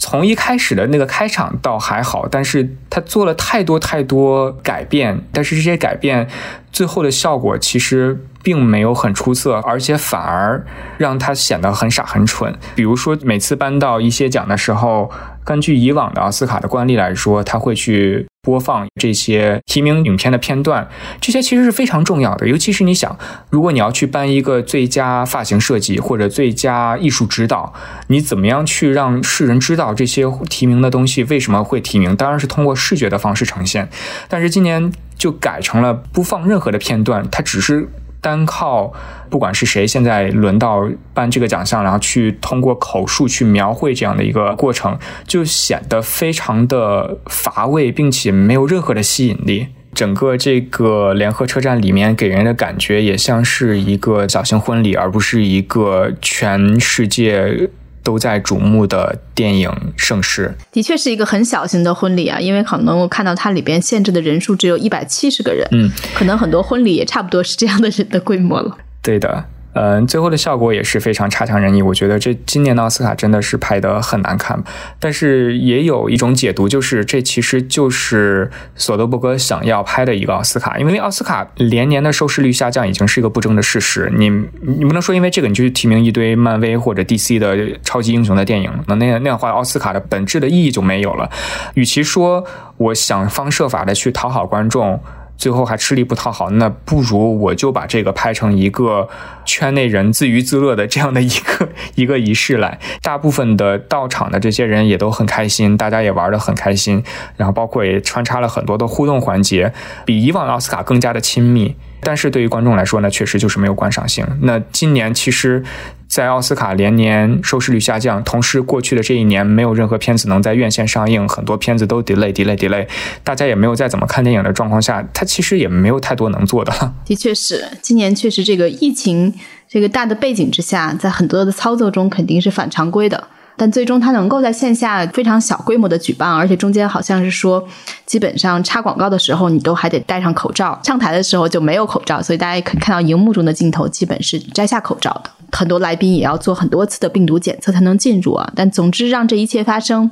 [0.04, 6.28] 从一开始的那个开场倒还好，但是他做了太多太多改变，但是这些改变
[6.72, 10.66] 最后的效果其实并没有很出色，而且反而
[10.98, 12.52] 让他显得很傻很蠢。
[12.74, 15.08] 比如说每次颁到一些奖的时候。
[15.44, 20.88] 根据以往的奥斯卡的惯例来说，他会去播放这些提名影片的片段，
[21.20, 22.46] 这些其实是非常重要的。
[22.46, 23.18] 尤其是你想，
[23.50, 27.72] 如果你要去颁一个最佳发型设计或者最佳艺术指导，
[28.08, 32.14] 你怎么样去让世人知道这些提名的东西为什么会提名？
[32.16, 33.88] 当然是通过视觉的方式呈现。
[34.28, 37.88] 但是今年就改成了不放任何的片段，它只是。
[38.22, 38.90] 单靠
[39.28, 49.66] 不管是谁，现在轮到颁这个奖项，然后去通过口述去描绘这样的一个过程，就显得非常的乏味，并且没有任何的吸引力。
[49.92, 57.68] 整个这个联合车站里面给人的感觉也像是一个小型婚礼，而不是一个全世界。
[58.02, 68.76] 都在瞩目的电影盛世，的确是一个很小型的婚礼啊，因为可能我看到它里边限制的人数只有一百七十个人，嗯，可能很多婚礼也差不多是这样的人的规模了。
[69.02, 71.80] 对的，嗯，最后的效果也是非常差强人意。
[71.80, 74.62] 我觉得这今年的奥斯卡真的是拍得很难看，
[74.98, 84.12] 但是也有一种解读，就是这其实就是索德伯格想要拍的一个奥斯卡，因为奥斯卡连年的收视率下降已经是一个不争的事实。
[84.14, 84.28] 你
[84.60, 91.30] 你不能说因为这个你就去提名一堆漫威或者 DC 的超级英雄的电影，那那样那样话奥斯卡的本质的意义就没有了。
[91.74, 92.44] 与其说
[92.76, 95.00] 我想方设法的去讨好观众。
[95.42, 99.08] 最后还吃力不讨好，那不如我就把这个拍成一个
[99.44, 102.78] 圈内人自娱自乐的这样的一个一个仪式来。
[103.02, 107.02] 大部分的到场的这些人也都很开心，大家也玩得很开心，
[107.36, 109.72] 然后包括也穿插了很多的互动环节，
[110.04, 111.74] 比以往的奥斯卡更加的亲密。
[112.04, 114.24] 但是对于观众来说呢，确实就是没有观赏性。
[114.42, 115.64] 那今年其实。
[116.12, 122.86] 在奥斯卡连年收视率下降，同时过去的这一年没有任何片子能在院线上映，很多片子都 delay delay delay，
[123.24, 126.70] 大家也没有再怎么看电影的状况下，它其实也没有太多能做的。
[127.06, 129.32] 的确是，今年确实这个疫情
[129.66, 133.28] 这个大的背景之下，在很多的操作中肯定是反常规的。
[133.56, 137.66] 但最终它能够在线下非常小规模的举办，而且中间好像是说，
[138.04, 145.30] 基本上插广告的时候你都还得戴上口罩，上台的时候就没有口罩，所以大家可以看到荧幕中的镜头基本是摘下口罩的。
[145.52, 148.50] 很多来宾也要做很多次的病毒检测才能进入啊。
[148.56, 150.10] 但总之让这一切发生，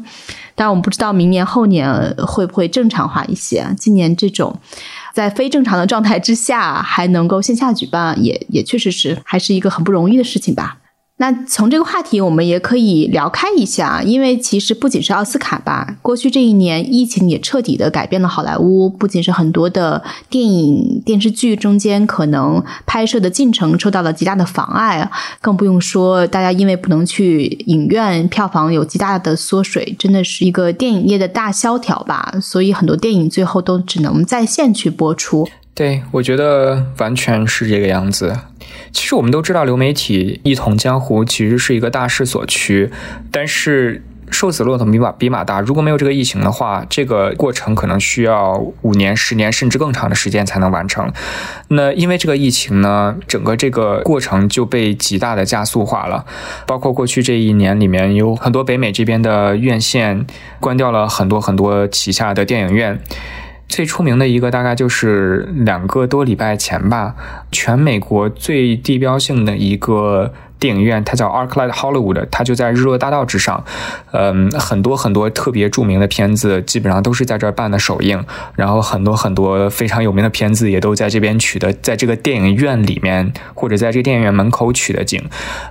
[0.55, 3.67] 但我们不知道明年后年会不会正常化一些。
[3.79, 4.59] 今年这种
[5.15, 10.77] 在非正常的状态之下还能够线下举办，也也确实是还是一个很不容易的事情吧。
[11.21, 25.11] 那从这个话题，我们也可以聊开一下，因为其实不仅是奥斯卡吧，过去这一年疫情也彻底的改变了好莱坞，不仅是很多的电影、电视剧中间可能拍摄的进程受到了极大的妨碍，
[25.43, 32.33] 更不用说大家因为不能去影院，票房有极大的缩水，真的是一个电影业的大萧条吧。
[32.41, 35.47] 所以很多电影最后都只能在线去播出。
[35.75, 38.35] 对，我觉得完全是这个样子。
[38.93, 42.91] 其实我们都知道，流媒体一统江湖其实是一个大势所趋，
[43.31, 45.61] 但是瘦死骆驼比马比马大。
[45.61, 51.13] 如果没有这个疫情的话，这个过程可能需要五年、十年甚至更长的时间才能完成。
[51.69, 56.25] 那因为这个疫情呢，整个这个过程就被极大的加速化了。
[56.67, 60.25] 包括过去这一年里面，有很多北美这边的院线
[60.61, 63.01] 关掉了很多很多旗下的电影院。
[63.71, 67.15] 最出名的一个大概就是两个多礼拜前吧，
[67.51, 70.35] 全美国最地标性的一个。
[70.61, 73.65] 电影院，它叫 ArcLight Hollywood，它就在日落大道之上。
[74.13, 78.23] 嗯，很多很多特别著名的片子，基本上都是在这儿办的首映。
[78.55, 85.19] 然后很多很多非常有名的片子，也都在这边取的，在这个电影院里面，或者在这个电影院门口取的景。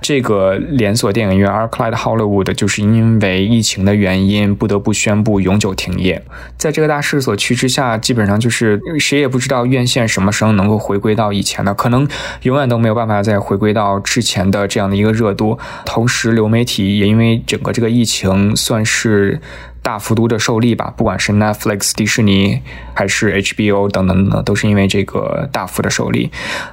[0.02, 6.20] 这个连锁电影院 ArcLight Hollywood，就是因为疫情的原因，不得不宣布永久停业。
[6.56, 12.08] 在这个大势所趋之下，基本上就是谁也不知道院线什么时候能够回归到以前的，可能
[12.42, 14.79] 永远都没有办法再回归到之前的这。
[14.80, 19.38] 这样的一个热度，同时流媒体也因为整个这个疫情算是
[19.82, 22.60] 大幅度的受力吧，不管是 Netflix、迪士尼
[22.94, 26.30] 还是 HBO 等等等，都是因为这个大幅的受力。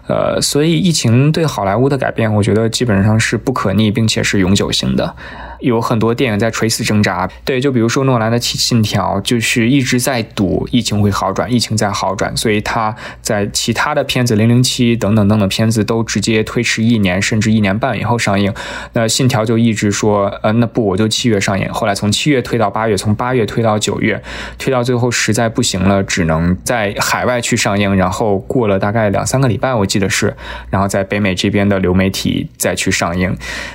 [0.08, 5.16] 呃，所以疫情对好莱坞的改变，我觉得基本上是不可逆，并且是永久性的。
[5.60, 18.54] 有很多电影在垂死挣扎，对，就比如说诺兰的《信条》，就是一直在赌疫情会好转，疫情在好转，所以他在其他的片子《零零七》等等等等片子都直接推迟一年甚至一年半以后上映。
[18.94, 21.68] 那《信条》就一直说，呃，那不，我就七月上映。
[21.74, 24.22] 后来从七月推到八月，从八月推到九月，
[24.58, 27.96] 推到最后实在不行了，只能在海外去上映。
[27.96, 30.36] 然后过了大概两三个礼拜，我记得是，
[30.70, 33.34] 然后在北美这边的流媒体再去上映，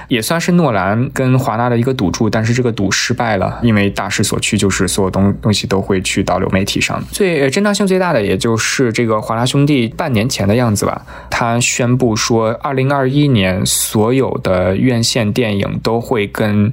[0.09, 1.63] 也算是诺兰跟华纳。
[1.63, 7.01] 的一个赌注，但是这个赌失败了，因为大势所趋，就是所有东东西都会去到流媒体上。
[7.13, 16.73] 最震荡性最大的，也就是这个华纳兄弟半年前的样子吧，他宣布说，二零二一年所有的院线电影都会跟。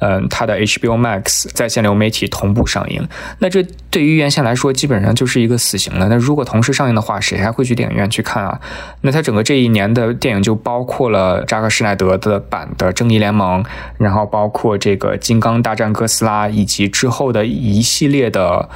[0.00, 3.06] 嗯，它的 HBO Max 在线流媒体同步上映，
[3.38, 6.08] 那这对于原先来说基本上就是一个死刑了。
[6.08, 8.60] 那如果同时上映的话，谁还会去电影院去看啊？
[9.02, 13.62] 那它整个这一年的电影就包括了扎克施耐德的版的《正义联盟》，
[13.96, 18.68] 然后包括这个《金刚大战哥斯拉》，以及之后的一系列的。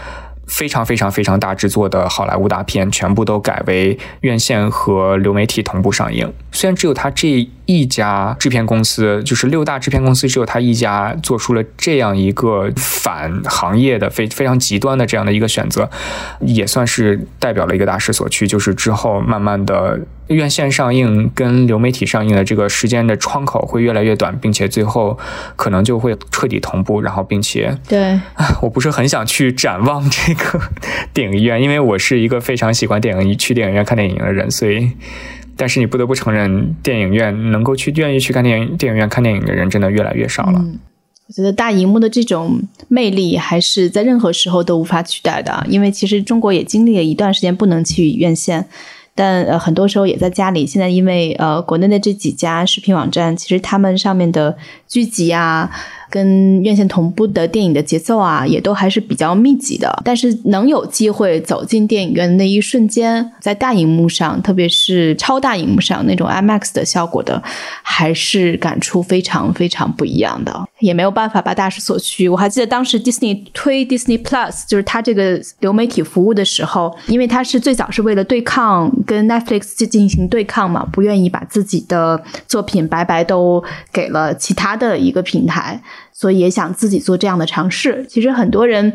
[0.49, 6.33] 非常非常非常大制作的好莱坞大片，全部都改为院线和流媒体同步上映。
[6.51, 15.89] 虽然只有他这一家制片公司，就是六大制片公司，只有他一家做出了这样一个反行业的非非常极端的这样的一个选择，
[16.41, 20.01] 也算是代表了一个大势所趋，就是之后慢慢的。
[20.29, 25.19] 院线上映跟流媒体上映的这个时间的窗口会越来越短，并且最后
[25.57, 27.01] 可能就会彻底同步。
[27.01, 28.21] 然后，并且对，
[28.63, 30.61] 我不是很想去展望这个
[31.13, 34.91] 电影院，因为我是一个非常喜欢电影去电影院看电影的人，所以
[35.57, 40.65] 但是你不得不承认，电影院能够去愿意去看电影电影院看电影的人真的越来越少了。
[41.27, 48.67] 我觉得大荧幕的这种魅力还是在任何时候都无法取代的，因为其实中国也经历了一段时间不能去院线。
[49.19, 50.65] 但呃，很多时候也在家里。
[50.65, 54.57] 现在因为呃，国内的这几家视频网站，其实他们上面的
[54.87, 55.69] 剧集啊。
[56.11, 60.03] 跟院线同步的电影的节奏啊，也都还是比较密集的。
[60.05, 67.43] 但是能有机会走进电影院的那一瞬间，在大荧幕上，特别是超大荧幕上那种 IMAX 的效果的，
[67.83, 70.67] 还是感触非常非常不一样的。
[70.81, 72.29] 也没有办法把大势所趋。
[72.29, 85.81] 我还记得当时 Disney 推 Disney Plus，就是它这个流媒体服务的时候，因为它是最早是为了对抗跟 Netflix 进行对抗嘛，不愿意把自己的作品白白都给了其他的一个平台。
[86.21, 88.05] 所以也想自己做这样的尝试。
[88.09, 88.93] 其实很多人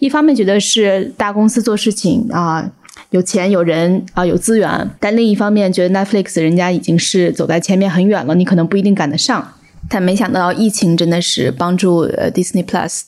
[0.00, 2.68] 一方面觉得是大公司做事情啊，
[3.10, 9.52] 有钱有人啊有资源，但另一方面觉得 Netflix 人家已经是走在前面很远了，你可能不一定赶得上。
[9.88, 13.02] 但没想到疫情真的是帮助呃 Disney Plus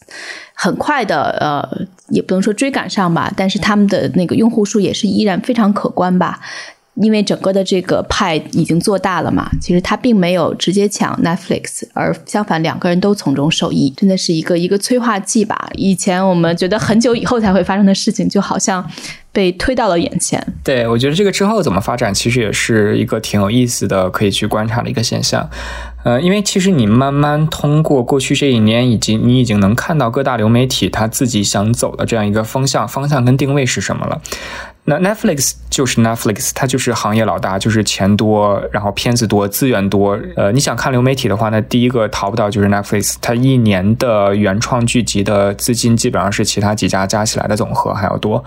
[0.55, 6.39] 很快的呃，也不能说追赶上吧，但是他们的那个用户数也是依然非常可观吧。
[6.97, 15.69] 因为整个的这个派已经做大了嘛，其实他并没有直接抢 Netflix，而相反两个人都从中受益，真的是一个一个催化剂吧。
[15.75, 18.85] 以前我们觉得很久以后才会发生的事情，就好像
[19.31, 20.43] 被推到了眼前。
[20.65, 25.49] 对，我觉得这个之后怎么发展，其实也是一个挺有意思的，可以去观察的一个现象。
[26.05, 34.23] 呃，因为其实你慢慢通过过去这一年，以及你已经能看到各大流媒体他自己想走的这样一个方向、方向跟定位是什么了。
[34.89, 40.17] 那 Netflix 就是 Netflix，它就是行业老大，就是钱多，然后片子多，资源多。
[40.37, 48.45] 呃，你想看流媒体的话，那第一个逃不掉就是 Netflix，它一年的原创剧集的资金基本上是其他几家加起来的总和还要多。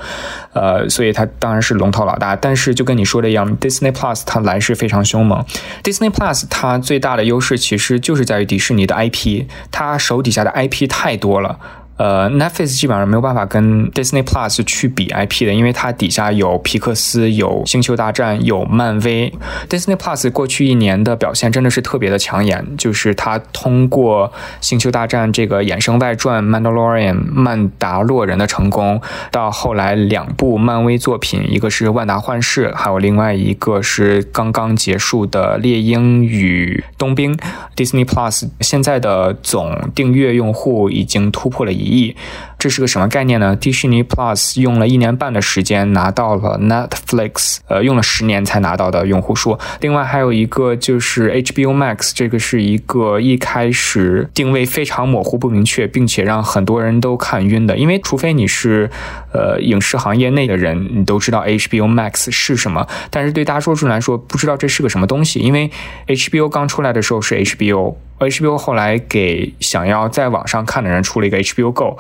[0.54, 2.38] 呃，所以它当然是龙头老大。
[2.38, 5.44] 但是就跟你说的一样，Disney Plus 它来势非常凶猛。
[5.84, 11.60] Disney Plus 它最大的优势其实就是在于迪士尼的 IP，它手底下的 IP 太多了。
[12.00, 19.34] 呃，Netflix 基本上没有办法跟 Disney Plus 去比 IP 的，因为它底下有皮克斯、有星球大战、有漫威。
[19.68, 24.32] Disney Plus 过去一年的表现真的是特别的抢眼，就是它通过
[24.62, 37.36] 星球大战这个衍生外传《曼达洛人》曼达洛人的成功，到后来两部漫威作品，一个是《万达幻视》，还有另外一个是刚刚结束的《猎鹰与冬兵》。
[37.76, 41.89] Disney Plus 现在的总订阅用户已经突破了一。
[41.90, 42.16] 意，
[42.60, 43.56] 这是个什么概念呢？
[43.56, 49.58] 迪士尼 Plus 用了一年半的时间拿到了 Netflix，呃，用了十年才拿到的用户数。
[49.80, 57.78] 另外还有一个就是 HBO Max，这个是一个一开始定位非常模糊不明确，并且让很多人都看晕的。
[57.78, 58.90] 因为除非你是
[59.32, 65.40] 呃影视行业内的人，你都知道 HBO Max 是什么，但是对大多数人来说不知道这是个什么东西。
[65.40, 65.72] 因为
[66.08, 67.96] HBO 刚出来的时候是 HBO。
[68.20, 71.98] HBO 后来给想要在网上看的人出了一个 HBO Go，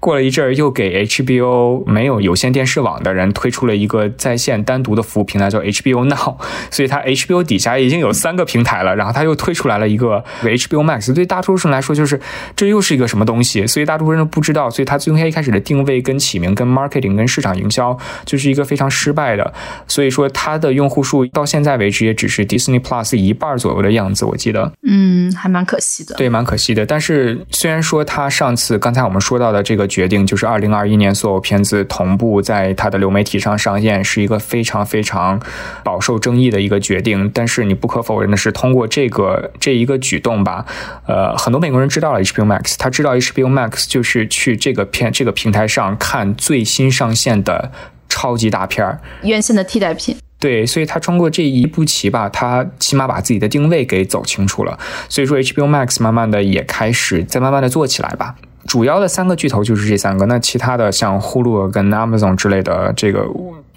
[0.00, 6.36] 过了一阵儿又给 HBO 没有有线电视网的人推出了一个在线单独的服务平台，叫 HBO Now。
[6.70, 11.12] 所以它 HBO 底下已经有三个平台了，然后它又推出来了一个 HBO Max。
[11.12, 12.20] 对大多数人来说，就是
[12.54, 13.66] 这又是一个什么东西？
[13.66, 14.70] 所以大多数人都不知道。
[14.70, 19.52] 所以它最一开始的定位、跟起名、跟 marketing、跟市场营销，就是一个非常失败的。
[19.86, 24.24] 所以说它的用户数到现在为止也只是 Disney Plus 一半左右的样子。
[24.24, 25.26] 我记得，嗯。
[25.36, 26.86] 还蛮可惜的，对，蛮可惜的。
[26.86, 35.40] 但是虽然说它上次刚才我们说到的这个决定，就是二零二一年所有片子同步在它的流媒体上上线，是一个非常非常
[35.82, 37.28] 饱受争议的一个决定。
[37.34, 40.64] 但是你不可否认的是，通过这个这一个举动吧，
[41.08, 47.72] 呃，很多美国人知道了 HBO Max，他知道 HBO Max 就是去这个片这个平台上看最新上线的
[48.08, 50.16] 超级大片儿，院线的替代品。
[50.38, 54.78] 对，所以他通过这一步棋吧，他起码把自己的定位给走清楚了。
[55.08, 58.34] 所以说，HBO Max 慢慢的也开始在慢慢的做起来吧。
[58.66, 63.26] 主要的三个巨头就是这三个，那其他的像 Hulu 跟 Amazon 之类的，这个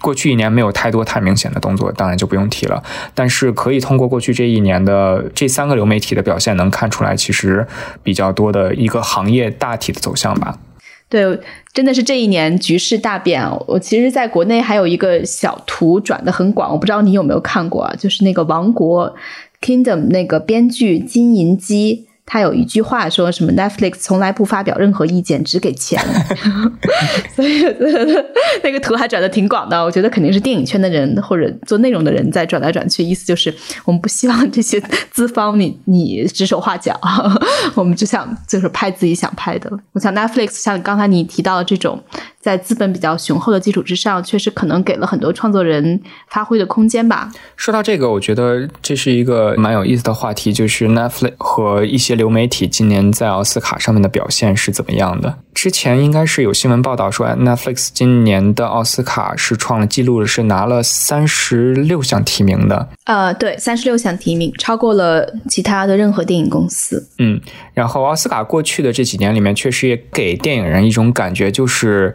[0.00, 2.82] 过去一年没有太多太明显的动作，当然就不用提了。
[3.14, 7.66] 但是可以通过过去这一年的这三个流媒体的表现，能看出来其实
[8.02, 10.58] 比较多的一个行业大体的走向吧。
[11.08, 11.38] 对，
[11.72, 13.44] 真的是这一年局势大变。
[13.66, 19.14] 我其实在国内还有一个小图转的很广，我不知道你有没有看过，就是那个《王国》
[19.64, 22.06] Kingdom 那个编剧金银姬。
[22.32, 26.00] 他有一句话说什么？Netflix 从来不发表任何意见，只给钱。
[27.34, 27.60] 所以
[28.62, 29.82] 那个图还转的挺广的。
[29.82, 33.52] 我觉得肯定是电影圈的人或者做内容的人在转来转去，意思就是
[33.84, 36.96] 我们不希望这些资方你你指手画脚，
[37.74, 39.68] 我们只想就是拍自己想拍的。
[39.92, 42.00] 我想 Netflix 像刚才你提到的这种
[42.40, 47.30] 在资本比较雄厚的基础之上，确实可能给了很多创作人发挥的空间吧。
[47.54, 55.38] 说到这个，我觉得这是一个蛮有意思的话题，就是 Netflix 和一些流媒体今年在奥斯卡上面的表现是怎么样的？
[55.52, 62.88] 之前应该是有新闻报道说，Netflix 今年的奥斯卡是创了记录的，是拿了三十六项提名的。
[63.10, 67.04] 呃，对，三十六项提名，超过了其他的任何电影公司。
[67.18, 67.40] 嗯，
[67.74, 72.14] 然后奥斯卡过去的这几年里面，确实也给电影人一种感觉，就是。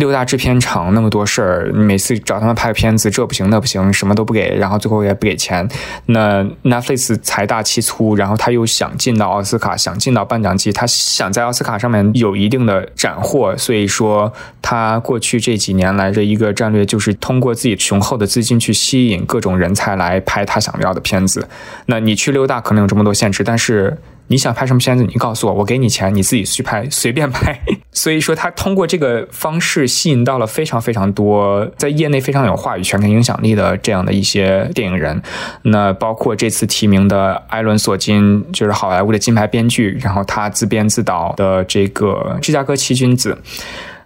[0.00, 5.68] 六大制片厂那么多事儿，每次找他们拍片子，这不行那不行，什么都不给，然后最后也不给钱。
[6.06, 13.56] 那 Netflix 财大气粗，然后他又想进到奥斯卡，想进到颁奖季，他想在奥斯卡上面有一定的斩获。
[13.56, 21.46] 所以说，他过去这几年来的一个战略就是通过自己雄厚的资金去吸引各种人才来拍他想要的片子。
[21.86, 23.98] 那你去六大可能有这么多限制，但是。
[24.30, 25.02] 你想拍什么片子？
[25.02, 27.60] 你告诉我，我给你钱，你自己去拍，随便拍。
[28.00, 35.20] 所以说，他通过这个方式吸引到了非常非常多在业内非常有话语权跟影响力的这样的一些电影人。
[35.64, 43.36] 那包括这次提名的艾伦·索金，就是好莱坞的金牌编剧，然后他自编自导的这个《芝加哥七君子》。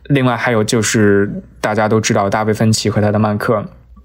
[0.09, 1.30] 另外还有就是
[1.61, 3.55] 大家都知道大卫·芬奇和他的《曼克》。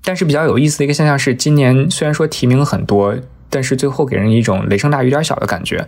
[0.04, 3.16] 但是比较有意思的一个现象是，今年虽然说提名很多。
[3.52, 5.84] 但是最后给人一种雷声大雨点小的感觉，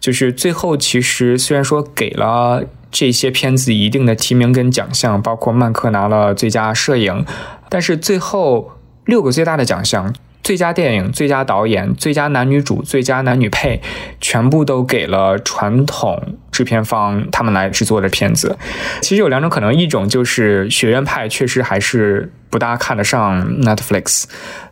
[0.00, 2.64] 就是最后其实虽然说给了
[2.98, 7.26] 这些片子一定的提名跟奖项，包括曼克拿了最佳摄影，
[7.68, 8.72] 但是最后
[9.04, 10.14] 六个最大的奖项。
[10.42, 13.82] 最佳电影、最佳导演、最佳男女主、最佳男女配，
[14.18, 18.56] 全部都给了传统制片方他们来制作的片子。
[19.02, 24.24] 其实有两种可能，一种就是学院派确实还是不大看得上 Netflix，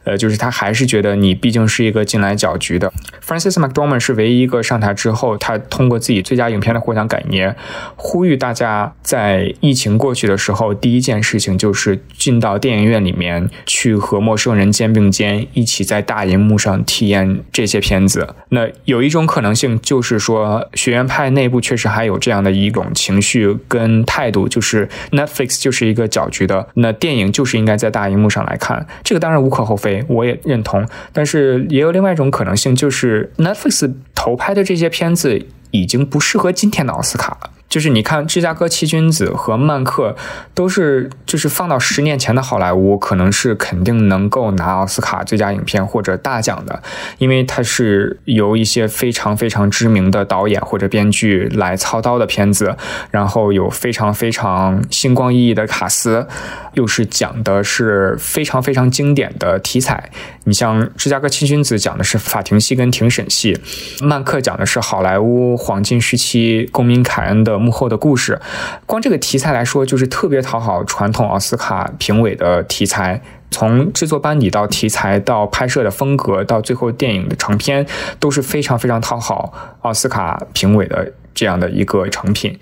[0.05, 2.91] 呃，就是他还是觉得你毕竟是一个进来搅局的。
[3.22, 7.55] Francis McDormand 是唯一一个上台之后，他通过自己最佳影片的获奖感言，
[7.97, 15.62] 呼吁大家在疫情过去的时候，第一件事情就是进到电影院里面去和陌生人肩并肩一。
[15.64, 30.87] 起在大荧幕上体验这些片子，那有一种可能性就是说，学院派内部确实还有这样的一种情绪跟态度，就是 Netflix 就是一个搅局的，那电影就是应该在大荧幕上来看，这个当然无可厚非，我也认同。
[31.15, 35.41] 但是也有另外一种可能性，就是 Netflix 投拍的这些片子
[35.71, 37.51] 已经不适合今天的奥斯卡了。
[37.69, 40.15] 就是你看，芝加哥七君子和曼克
[40.55, 46.81] 都是，就是放到十年前的好莱坞，可能是肯定能够拿奥斯卡最佳影片或者大奖的，
[47.19, 52.77] 因为它是由一些非常非常知名的导演或者编剧来操刀的片子，
[53.11, 56.29] 然后有非常非常星光熠熠的卡司，
[56.75, 60.11] 又是讲的是非常非常经典的题材。
[60.45, 63.59] 你像芝加哥七君子讲的是法庭戏跟庭审戏，
[64.01, 67.53] 曼克讲的是好莱坞黄金时期公民凯恩的。
[67.59, 68.40] 幕后的故事，
[68.86, 73.20] 光这个题材来说，就是特别讨好传统奥斯卡评委的题材。
[73.50, 77.86] 从制作班底到题材到拍摄的风格，到最后电影的成片，
[78.18, 79.52] 都是非常非常讨好
[79.82, 82.59] 奥斯卡评委的这样的一个成品。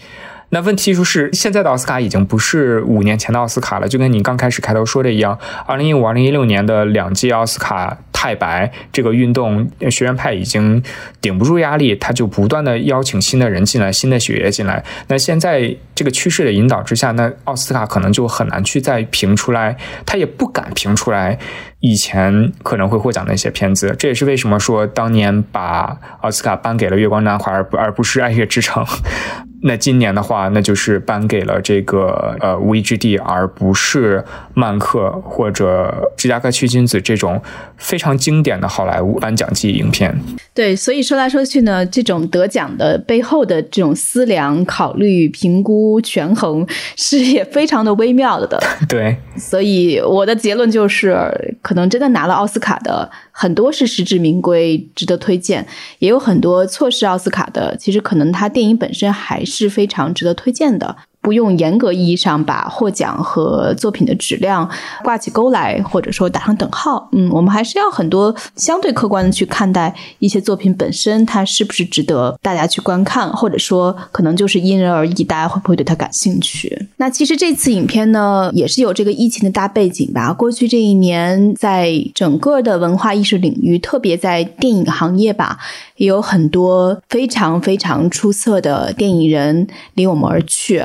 [0.53, 7.99] 那问题就是，现在的奥斯卡已经不是五年前的奥斯卡了，就跟你刚开始开头说的一样，二零一五、二零一六年的两届奥斯卡。
[8.23, 10.81] 太白这个运动，学院派已经
[11.21, 14.85] 顶不住压力，他就不断的邀请新的人进来，新的血液进来。
[15.09, 19.77] 那现在这个趋势的引导之下，那奥斯卡可能就很难去再评出来，
[20.07, 21.37] 他也不敢评出来
[21.81, 23.93] 以前可能会获奖的一些片子。
[23.99, 28.85] 这也是为什么说当年把奥斯卡颁给了《月光男孩》，而不而不是《爱乐之城》。
[29.65, 34.19] 那今年的话，那就是颁给了这个呃《无意之地》，而不是
[34.55, 37.41] 《曼克》或者《芝加哥区君子》这种
[37.77, 40.19] 非常经典的好莱坞颁奖季影片。
[40.53, 48.61] 对，所以说来说去呢，这种得奖的背后的这种思量、考虑、评估、权衡，是也非常的微妙的。
[48.89, 53.09] 对，所以我的结论就是，可能真的拿了奥斯卡的。
[53.35, 55.67] 很多是实至名归、值得推荐，
[56.01, 57.75] 也有很多错失奥斯卡的。
[57.79, 60.97] 其实可能他电影本身还是是非常值得推荐的。
[61.23, 64.69] 不用严格意义上把获奖和作品的质量
[65.05, 67.09] 挂起钩来，或者说打上等号。
[67.13, 76.89] 嗯，我们还是要很多相对客观的去看待一些作品本身，它是不是值得大家去观看，或者说可能就是因人而异，大家会不会对它感兴趣？
[76.97, 80.33] 那其实这次影片呢，也是有这个疫情的大背景吧。
[80.33, 85.57] 过去这一年，在整个的文化艺术领域，特别在电影行业吧，
[86.03, 90.85] 也有很多非常非常出色的电影人离我们而去。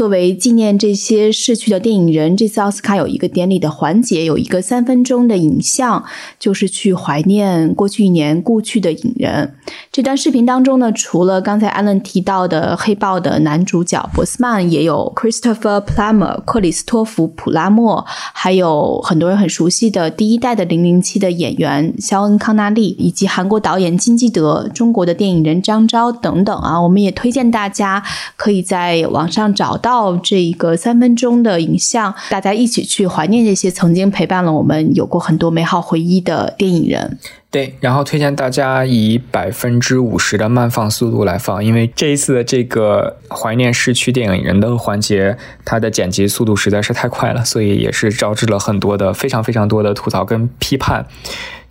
[0.00, 6.02] 作为纪念这些逝去的电影人，这次奥斯卡有一个典礼的环节，有一个三分钟的影像，
[6.38, 9.56] 就是去怀念过去一年故去的影人。
[9.92, 26.80] 这段视频当中呢，除了刚才安伦提到的《黑豹》的男主角博斯曼，也有 Christopher Plummer 克里斯托弗·普拉默，还有很多人很熟悉的第一代的零零七的演员肖恩·康纳利，以及韩国导演金基德、中国的电影人张昭等等啊。
[26.80, 28.02] 我们也推荐大家
[28.36, 37.18] 可以在网上找到到这一个三分钟的影像，大家一起去怀念这些曾经陪伴了我们、有过很多美好回忆的电影人。
[37.50, 51.04] 对，然后推荐大家以百分之五十的慢放速度来放，因为这一次的这个怀念逝去电影人的环节，它的剪辑速度实在是太快了，所以也是招致了很多的非常非常多的吐槽跟批判。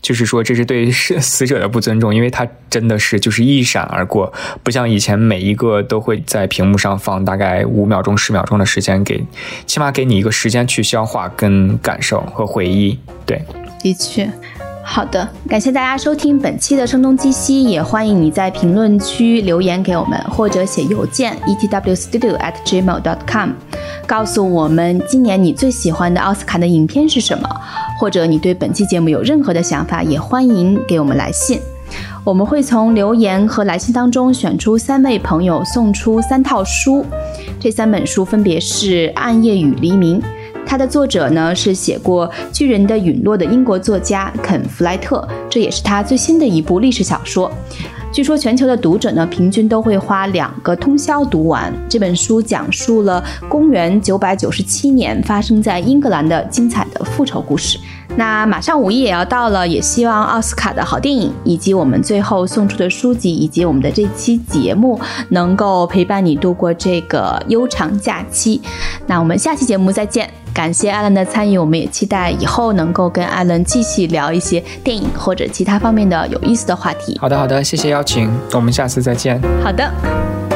[0.02, 4.32] 就是说，这是对死者的不尊重，因为他真的是就是一闪而过，
[4.64, 9.24] 不像以前每一个都会在屏幕上放大概五秒钟、十秒钟的时间，给
[9.66, 12.98] 起码给你一个时间去消化、跟感受和回忆。
[13.26, 13.42] 对，
[13.82, 14.30] 的确。
[14.92, 23.50] 好的，感谢大家收听本期的声东击西，也欢迎你在评论区留言给我们，或者写邮件 etwstudio@gmail.com，
[24.08, 27.48] 告诉我们今年你最喜欢的奥斯卡的影片是什么，
[28.00, 31.60] 或者你对本期节目有任何的想法，也欢迎给我们来信。
[32.24, 37.06] 我们会从留言和来信当中选出三位朋友，送出三套书，
[37.60, 40.20] 这三本书分别是《暗夜与黎明》。
[40.70, 47.52] 它的作者呢是写过《巨人的陨落》的英国作家肯·弗莱特，这也是他最新的一部历史小说。
[48.12, 57.80] 据说全球的读者呢平均都会花两个通宵读完这本书，讲述了公元997年发生在英格兰的精彩的复仇故事。
[58.16, 65.00] 那马上五一也要到了，也希望奥斯卡的好电影，以及我们最后送出的书籍，以及我们的这期节目，
[65.30, 68.62] 能够陪伴你度过这个悠长假期。
[69.08, 70.30] 那我们下期节目再见。
[70.52, 77.18] 感谢艾伦的参与，我们也期待以后能够跟艾伦继续聊一些电影或者其他方面的有意思的话题。
[77.22, 79.40] 好的，好的，谢谢邀请，我们下次再见。
[79.64, 80.49] 好的。